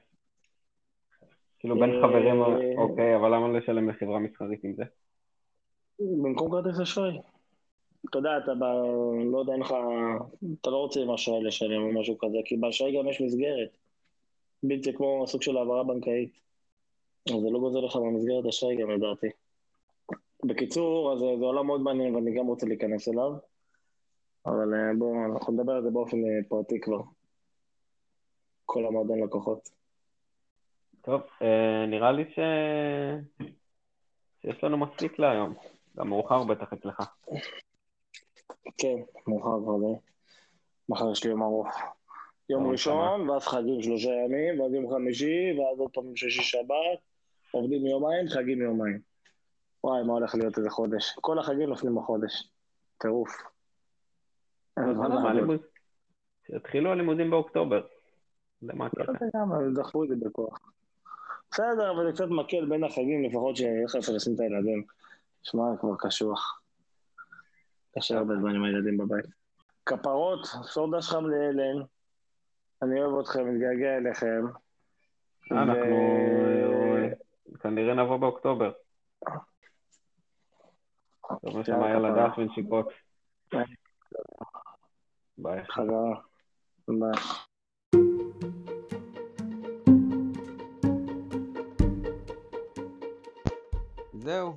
כאילו 1.59 1.79
בין 1.79 1.89
אה, 1.89 2.07
חברים, 2.07 2.41
אוקיי, 2.77 3.15
אבל 3.15 3.35
למה 3.35 3.47
לשלם 3.47 3.89
לחברה 3.89 4.19
מסחרית 4.19 4.63
עם 4.63 4.73
זה? 4.73 4.83
במקום 5.99 6.51
כרטיס 6.51 6.79
אשראי. 6.79 7.19
אתה 8.09 8.17
יודע, 8.17 8.37
אתה 8.37 8.53
ב... 8.53 8.63
לא 9.31 9.39
יודע, 9.39 9.53
אין 9.53 9.61
לך... 9.61 9.73
אתה 10.61 10.69
לא 10.69 10.77
רוצה 10.77 10.99
עם 10.99 11.11
אשראי 11.11 11.43
לשלם 11.43 11.81
או 11.81 11.99
משהו 11.99 12.17
כזה, 12.17 12.37
כי 12.45 12.57
באשראי 12.57 12.97
גם 12.97 13.07
יש 13.07 13.21
מסגרת. 13.21 13.77
בלתי 14.63 14.93
כמו 14.93 15.27
סוג 15.27 15.41
של 15.41 15.57
העברה 15.57 15.83
בנקאית. 15.83 16.31
אז 17.29 17.41
זה 17.41 17.49
לא 17.49 17.59
גוזר 17.59 17.79
לך 17.79 17.95
במסגרת 17.95 18.45
אשראי 18.45 18.75
גם 18.75 18.91
לדעתי. 18.91 19.27
בקיצור, 20.45 21.13
אז 21.13 21.19
זה 21.19 21.45
עולם 21.45 21.67
מאוד 21.67 21.81
מעניין 21.81 22.15
ואני 22.15 22.37
גם 22.37 22.47
רוצה 22.47 22.65
להיכנס 22.67 23.07
אליו. 23.07 23.31
אבל 24.49 24.73
אה, 24.73 24.93
בואו, 24.97 25.33
אנחנו 25.33 25.53
נדבר 25.53 25.73
על 25.73 25.83
זה 25.83 25.89
באופן 25.89 26.17
אה, 26.17 26.49
פרטי 26.49 26.79
כבר. 26.79 27.01
כל 28.65 28.85
המועדון 28.85 29.23
לקוחות. 29.23 29.69
טוב, 31.01 31.21
אה, 31.41 31.85
נראה 31.87 32.11
לי 32.11 32.23
ש... 32.29 32.39
שיש 34.41 34.63
לנו 34.63 34.77
מספיק 34.77 35.19
להיום. 35.19 35.53
גם 35.97 36.09
מאוחר 36.09 36.43
בטח 36.43 36.73
אצלך. 36.73 36.99
כן, 38.77 38.95
מאוחר 39.27 39.63
כבר 39.63 39.77
די. 39.77 39.99
מחר 40.89 41.11
יש 41.11 41.23
לי 41.23 41.29
יום 41.29 41.43
ארוך. 41.43 41.67
יום 42.49 42.71
ראשון, 42.71 43.29
ואז 43.29 43.47
חגים 43.47 43.81
שלושה 43.81 44.09
ימים, 44.09 44.59
ואז 44.59 44.73
יום 44.73 44.93
חמישי, 44.93 45.53
ואז 45.57 45.79
עוד 45.79 45.91
פעם 45.93 46.15
שישי 46.15 46.43
שבת, 46.43 46.99
עובדים 47.51 47.85
יומיים, 47.85 48.27
חגים 48.27 48.61
יומיים. 48.61 48.99
וואי, 49.83 50.03
מה 50.03 50.13
הולך 50.13 50.35
להיות 50.35 50.57
איזה 50.57 50.69
חודש. 50.69 51.15
כל 51.21 51.39
החגים 51.39 51.69
נופלים 51.69 51.95
בחודש. 51.95 52.49
טירוף. 52.97 53.29
שיתחילו 56.47 56.91
הלימודים 56.91 57.29
באוקטובר. 57.29 57.81
זה 58.61 58.73
מה 58.73 58.85
לא 58.97 59.03
הקטע. 59.03 59.25
יודע 59.25 59.39
למה, 59.39 59.55
הם 59.57 59.73
דחפו 59.73 60.03
את 60.03 60.09
זה 60.09 60.15
בכוח. 60.21 60.59
בסדר, 61.51 61.91
אבל 61.91 62.05
זה 62.07 62.11
קצת 62.13 62.27
מקל 62.29 62.65
בין 62.69 62.83
החגים, 62.83 63.23
לפחות 63.23 63.55
איפה 63.97 64.13
לשים 64.13 64.35
את 64.35 64.39
הילדים. 64.39 64.83
שמע, 65.43 65.63
כבר 65.79 65.95
קשוח. 65.99 66.61
קשה 67.95 68.17
הרבה 68.17 68.35
זמן 68.35 68.55
עם 68.55 68.63
הילדים 68.63 68.97
בבית. 68.97 69.25
כפרות, 69.85 70.45
סודה 70.45 71.01
שלך 71.01 71.13
לאלן. 71.13 71.83
אני 72.81 73.01
אוהב 73.03 73.19
אתכם, 73.19 73.53
מתגעגע 73.53 73.97
אליכם. 73.97 74.45
אנחנו 75.51 75.83
ו- 75.83 76.95
אה, 76.95 77.09
כנראה 77.59 77.93
נבוא 77.93 78.17
באוקטובר. 78.17 78.71
טוב, 81.41 81.59
יש 81.61 81.67
יאללה, 81.67 81.79
מה 81.79 81.87
היה. 81.87 81.99
לדעת 81.99 82.37
ונשיקות. 82.37 82.89
ביי. 85.41 85.63
חזרה. 85.63 86.15
ביי. 86.87 87.11
זהו, 94.13 94.53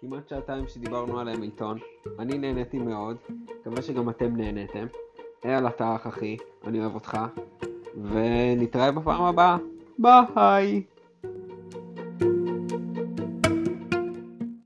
כמעט 0.00 0.28
שעתיים 0.28 0.68
שדיברנו 0.68 1.20
עליהם 1.20 1.42
עיתון. 1.42 1.78
אני 2.18 2.38
נהניתי 2.38 2.78
מאוד, 2.78 3.16
מקווה 3.60 3.82
שגם 3.82 4.10
אתם 4.10 4.36
נהניתם. 4.36 4.86
אייל 5.44 5.66
אתה 5.66 5.84
האח 5.84 6.06
אחי, 6.06 6.36
אני 6.66 6.80
אוהב 6.80 6.94
אותך, 6.94 7.18
ונתראה 8.02 8.92
בפעם 8.92 9.22
הבאה. 9.22 9.56
ביי! 9.98 10.82